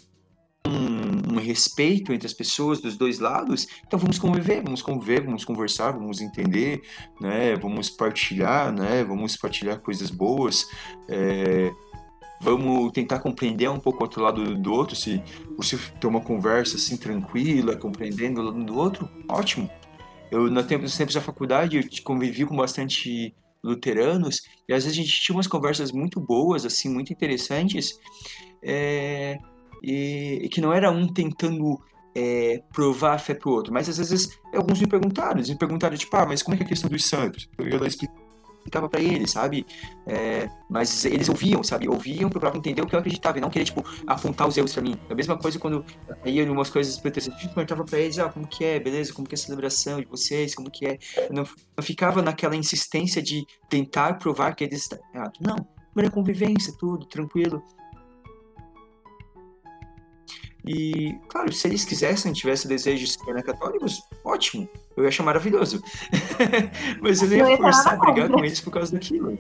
[0.71, 5.45] um, um, respeito entre as pessoas dos dois lados, então vamos conviver, vamos conviver, vamos
[5.45, 6.83] conversar, vamos entender,
[7.21, 7.57] né?
[7.57, 9.05] Vamos partilhar, né?
[9.05, 10.67] Vamos partilhar coisas boas.
[11.09, 11.71] É,
[12.41, 15.23] vamos tentar compreender um pouco o outro lado do outro, se
[15.57, 19.71] você ter uma conversa assim tranquila, compreendendo o lado do outro, ótimo.
[20.31, 24.99] Eu, no tempo, nos tempos da faculdade, eu convivi com bastante luteranos, e às vezes
[24.99, 27.99] a gente tinha umas conversas muito boas, assim, muito interessantes,
[28.63, 29.39] é,
[29.83, 31.81] e, e que não era um tentando
[32.15, 35.97] é, provar a fé pro outro, mas às vezes alguns me perguntaram, eles me perguntaram,
[35.97, 37.49] tipo, ah, mas como é que é a questão dos santos?
[37.59, 39.67] Eu lá explicava para eles, sabe?
[40.07, 41.89] É, mas eles ouviam, sabe?
[41.89, 44.83] Ouviam, procuravam entender o que eu acreditava e não queria, tipo, apontar os erros para
[44.83, 44.97] mim.
[45.09, 45.85] A mesma coisa quando
[46.25, 49.13] ia em umas coisas protestantes, eu perguntava para eles, ah, como que é, beleza?
[49.13, 50.55] Como que é a celebração de vocês?
[50.55, 50.99] Como que é?
[51.29, 55.41] Eu não, não ficava naquela insistência de tentar provar que eles errados.
[55.41, 55.57] Não,
[55.97, 57.63] era convivência, tudo, tranquilo.
[60.67, 64.69] E, claro, se eles quisessem, tivessem desejo de se tornar católicos, ótimo.
[64.97, 65.83] Eu ia achar maravilhoso.
[67.01, 69.39] Mas eu não ia, forçar a brigar com eles por causa daquilo.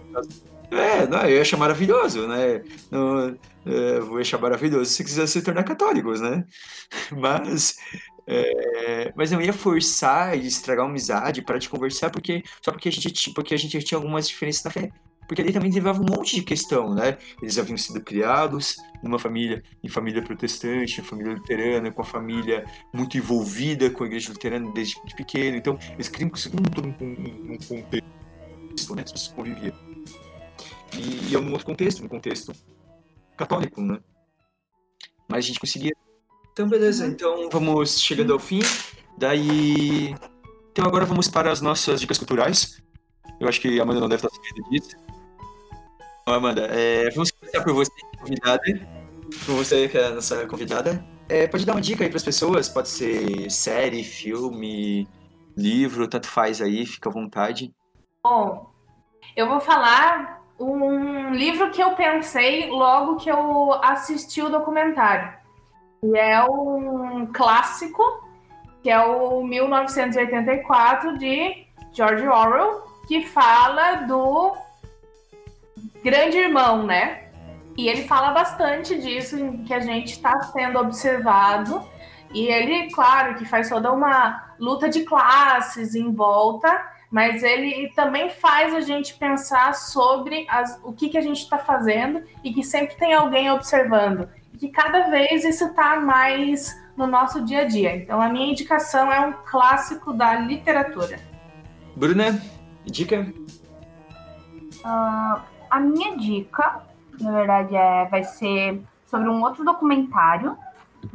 [0.70, 2.62] É, não, eu ia achar maravilhoso, né?
[2.90, 6.44] Não, é, vou achar maravilhoso se quiser se tornar católicos, né?
[7.12, 7.76] Mas,
[8.26, 12.88] é, mas não ia forçar e estragar uma amizade para de conversar porque só porque
[12.88, 14.90] a gente porque a gente tinha algumas diferenças na fé.
[15.30, 17.16] Porque ali também levava um monte de questão, né?
[17.40, 22.64] Eles haviam sido criados numa família, em família protestante, em família luterana, com a família
[22.92, 25.56] muito envolvida com a igreja luterana desde de pequeno.
[25.56, 26.28] Então, eles criam
[26.74, 29.02] todo um, um, um contexto, né?
[29.04, 29.72] As pessoas conviviam.
[30.98, 32.52] E, e é um outro contexto, um contexto
[33.36, 34.00] católico, né?
[35.28, 35.92] Mas a gente conseguia.
[36.52, 37.06] Então, beleza.
[37.06, 38.62] Então, vamos chegando ao fim.
[39.16, 40.12] Daí.
[40.72, 42.82] Então, agora vamos para as nossas dicas culturais.
[43.38, 45.09] Eu acho que a Amanda não deve estar sabendo disso.
[46.26, 48.62] Amanda, é, vamos começar por você, convidada.
[49.46, 51.04] Por você, que é a nossa convidada.
[51.28, 52.68] É, pode dar uma dica aí para as pessoas?
[52.68, 55.08] Pode ser série, filme,
[55.56, 57.72] livro, tanto faz aí, fica à vontade.
[58.22, 58.70] Bom,
[59.36, 65.32] eu vou falar um livro que eu pensei logo que eu assisti o documentário.
[66.02, 68.02] E é um clássico,
[68.82, 74.54] que é o 1984 de George Orwell, que fala do
[76.02, 77.24] grande irmão, né?
[77.76, 81.82] E ele fala bastante disso, em que a gente está sendo observado.
[82.32, 86.80] E ele, claro, que faz toda uma luta de classes em volta,
[87.10, 91.58] mas ele também faz a gente pensar sobre as- o que, que a gente está
[91.58, 94.28] fazendo e que sempre tem alguém observando.
[94.54, 97.96] E que cada vez isso está mais no nosso dia a dia.
[97.96, 101.18] Então, a minha indicação é um clássico da literatura.
[101.96, 102.40] Bruna,
[102.84, 103.26] dica?
[105.70, 106.80] A minha dica,
[107.20, 110.56] na verdade, é, vai ser sobre um outro documentário,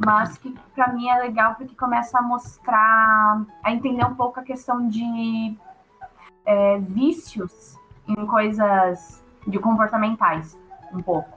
[0.04, 4.42] mas que para mim é legal porque começa a mostrar, a entender um pouco a
[4.42, 5.56] questão de
[6.44, 7.76] é, vícios
[8.08, 10.58] em coisas de comportamentais,
[10.92, 11.36] um pouco.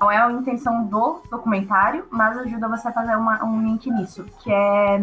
[0.00, 4.24] Não é a intenção do documentário, mas ajuda você a fazer uma- um link nisso,
[4.40, 5.00] que é.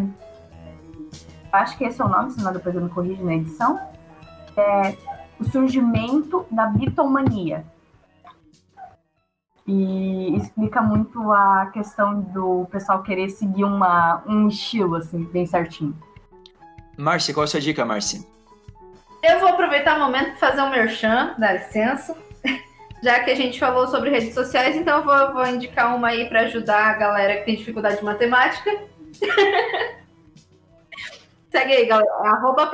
[1.52, 3.80] Acho que esse é o nome, senão depois eu me corrijo na edição.
[4.58, 4.98] É
[5.40, 7.66] o surgimento da bitomania.
[9.66, 15.96] E explica muito a questão do pessoal querer seguir uma, um estilo, assim, bem certinho.
[16.98, 18.22] Márcia, qual a sua dica, Márcia?
[19.22, 22.18] Eu vou aproveitar o momento para fazer um merchan, dá licença.
[23.04, 26.28] Já que a gente falou sobre redes sociais, então eu vou, vou indicar uma aí
[26.28, 28.72] para ajudar a galera que tem dificuldade de matemática.
[31.52, 32.12] Segue aí, galera.
[32.24, 32.72] Arroba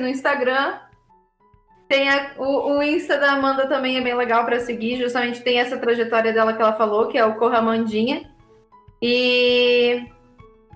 [0.00, 0.78] no Instagram.
[1.88, 4.98] Tem a- o, o Insta da Amanda também é bem legal para seguir.
[4.98, 8.30] Justamente tem essa trajetória dela que ela falou, que é o Corramandinha.
[9.02, 10.02] E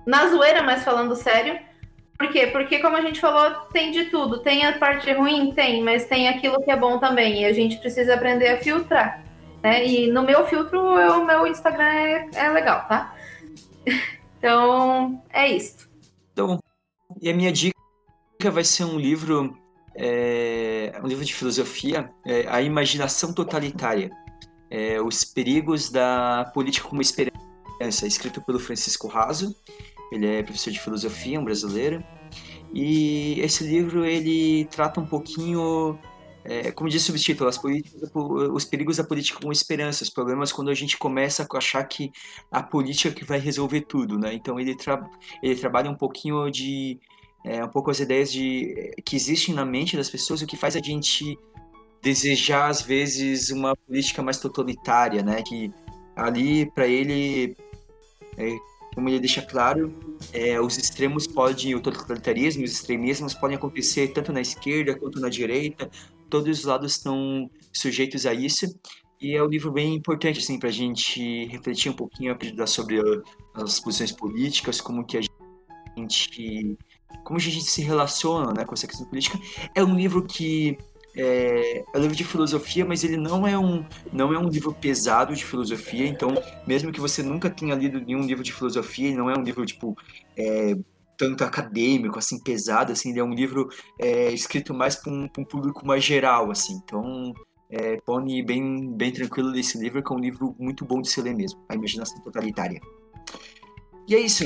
[0.05, 1.59] na zoeira, mas falando sério,
[2.17, 2.47] por quê?
[2.47, 4.39] Porque, como a gente falou, tem de tudo.
[4.39, 5.51] Tem a parte ruim?
[5.53, 7.41] Tem, mas tem aquilo que é bom também.
[7.41, 9.23] E a gente precisa aprender a filtrar.
[9.63, 9.85] Né?
[9.85, 13.15] E no meu filtro, o meu Instagram é, é legal, tá?
[14.39, 15.89] Então, é isso.
[16.31, 16.59] Então,
[17.21, 17.75] e a minha dica
[18.49, 19.53] vai ser um livro,
[19.95, 24.09] é, um livro de filosofia, é, A Imaginação Totalitária,
[24.69, 29.55] é, Os Perigos da Política como Esperança, escrito pelo Francisco Raso.
[30.11, 32.03] Ele é professor de filosofia, um brasileiro.
[32.73, 35.97] E esse livro ele trata um pouquinho,
[36.43, 37.49] é, como diz o subtítulo,
[38.53, 42.11] os perigos da política como esperança, os problemas quando a gente começa a achar que
[42.51, 44.33] a política que vai resolver tudo, né?
[44.33, 45.03] Então ele, tra
[45.41, 46.99] ele trabalha um pouquinho de
[47.43, 50.75] é, um pouco as ideias de que existem na mente das pessoas, o que faz
[50.75, 51.37] a gente
[52.01, 55.41] desejar às vezes uma política mais totalitária, né?
[55.41, 55.71] Que
[56.15, 57.55] ali para ele,
[58.37, 58.55] é,
[58.93, 59.93] como ele deixa claro,
[60.33, 65.29] é, os extremos podem, o totalitarismo, os extremismos podem acontecer tanto na esquerda quanto na
[65.29, 65.89] direita.
[66.29, 68.65] Todos os lados estão sujeitos a isso.
[69.21, 73.23] E é um livro bem importante assim para a gente refletir um pouquinho sobre uh,
[73.53, 75.21] as posições políticas, como que a
[75.97, 76.77] gente
[77.23, 79.39] como a gente se relaciona né, com essa questão política.
[79.75, 80.77] É um livro que
[81.15, 84.73] é, é um livro de filosofia, mas ele não é um não é um livro
[84.73, 86.07] pesado de filosofia.
[86.07, 86.29] Então,
[86.65, 89.65] mesmo que você nunca tenha lido nenhum livro de filosofia, ele não é um livro
[89.65, 89.97] tipo
[90.37, 90.75] é,
[91.17, 93.09] tanto acadêmico, assim pesado, assim.
[93.09, 96.79] Ele é um livro é, escrito mais para um, um público mais geral, assim.
[96.83, 97.33] Então,
[97.69, 97.97] é,
[98.45, 101.59] bem bem tranquilo desse livro, que é um livro muito bom de se ler mesmo.
[101.67, 102.79] A imaginação totalitária.
[104.07, 104.45] E é isso.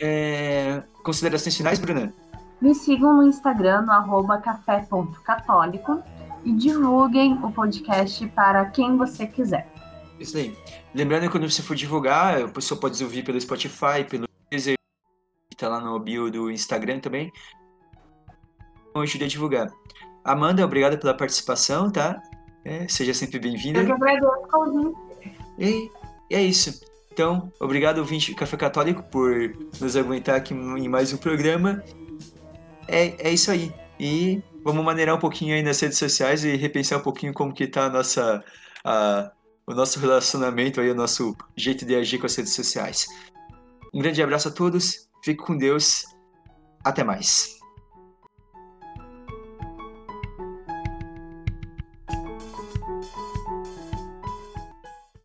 [0.00, 2.12] É, considerações finais, Bruna?
[2.60, 6.02] Me sigam no Instagram, no arroba café.católico
[6.44, 9.70] e divulguem o podcast para quem você quiser.
[10.18, 10.56] Isso aí.
[10.92, 14.76] Lembrando que quando você for divulgar, a pessoa pode ouvir pelo Spotify, pelo Deezer,
[15.50, 17.30] que tá lá no bio do Instagram também.
[18.90, 19.70] Então, ajude a divulgar.
[20.24, 22.20] Amanda, obrigado pela participação, tá?
[22.64, 23.80] É, seja sempre bem-vinda.
[23.80, 24.94] Eu que agradeço.
[25.58, 25.90] E,
[26.30, 26.80] e é isso.
[27.16, 29.32] Então, obrigado, ouvinte do Café Católico, por
[29.80, 31.82] nos aguentar aqui em mais um programa.
[32.86, 33.72] É, é isso aí.
[33.98, 37.66] E vamos maneirar um pouquinho aí nas redes sociais e repensar um pouquinho como que
[37.66, 38.44] tá a nossa,
[38.84, 39.32] a,
[39.66, 43.06] o nosso relacionamento aí, o nosso jeito de agir com as redes sociais.
[43.94, 46.04] Um grande abraço a todos, fique com Deus,
[46.84, 47.55] até mais.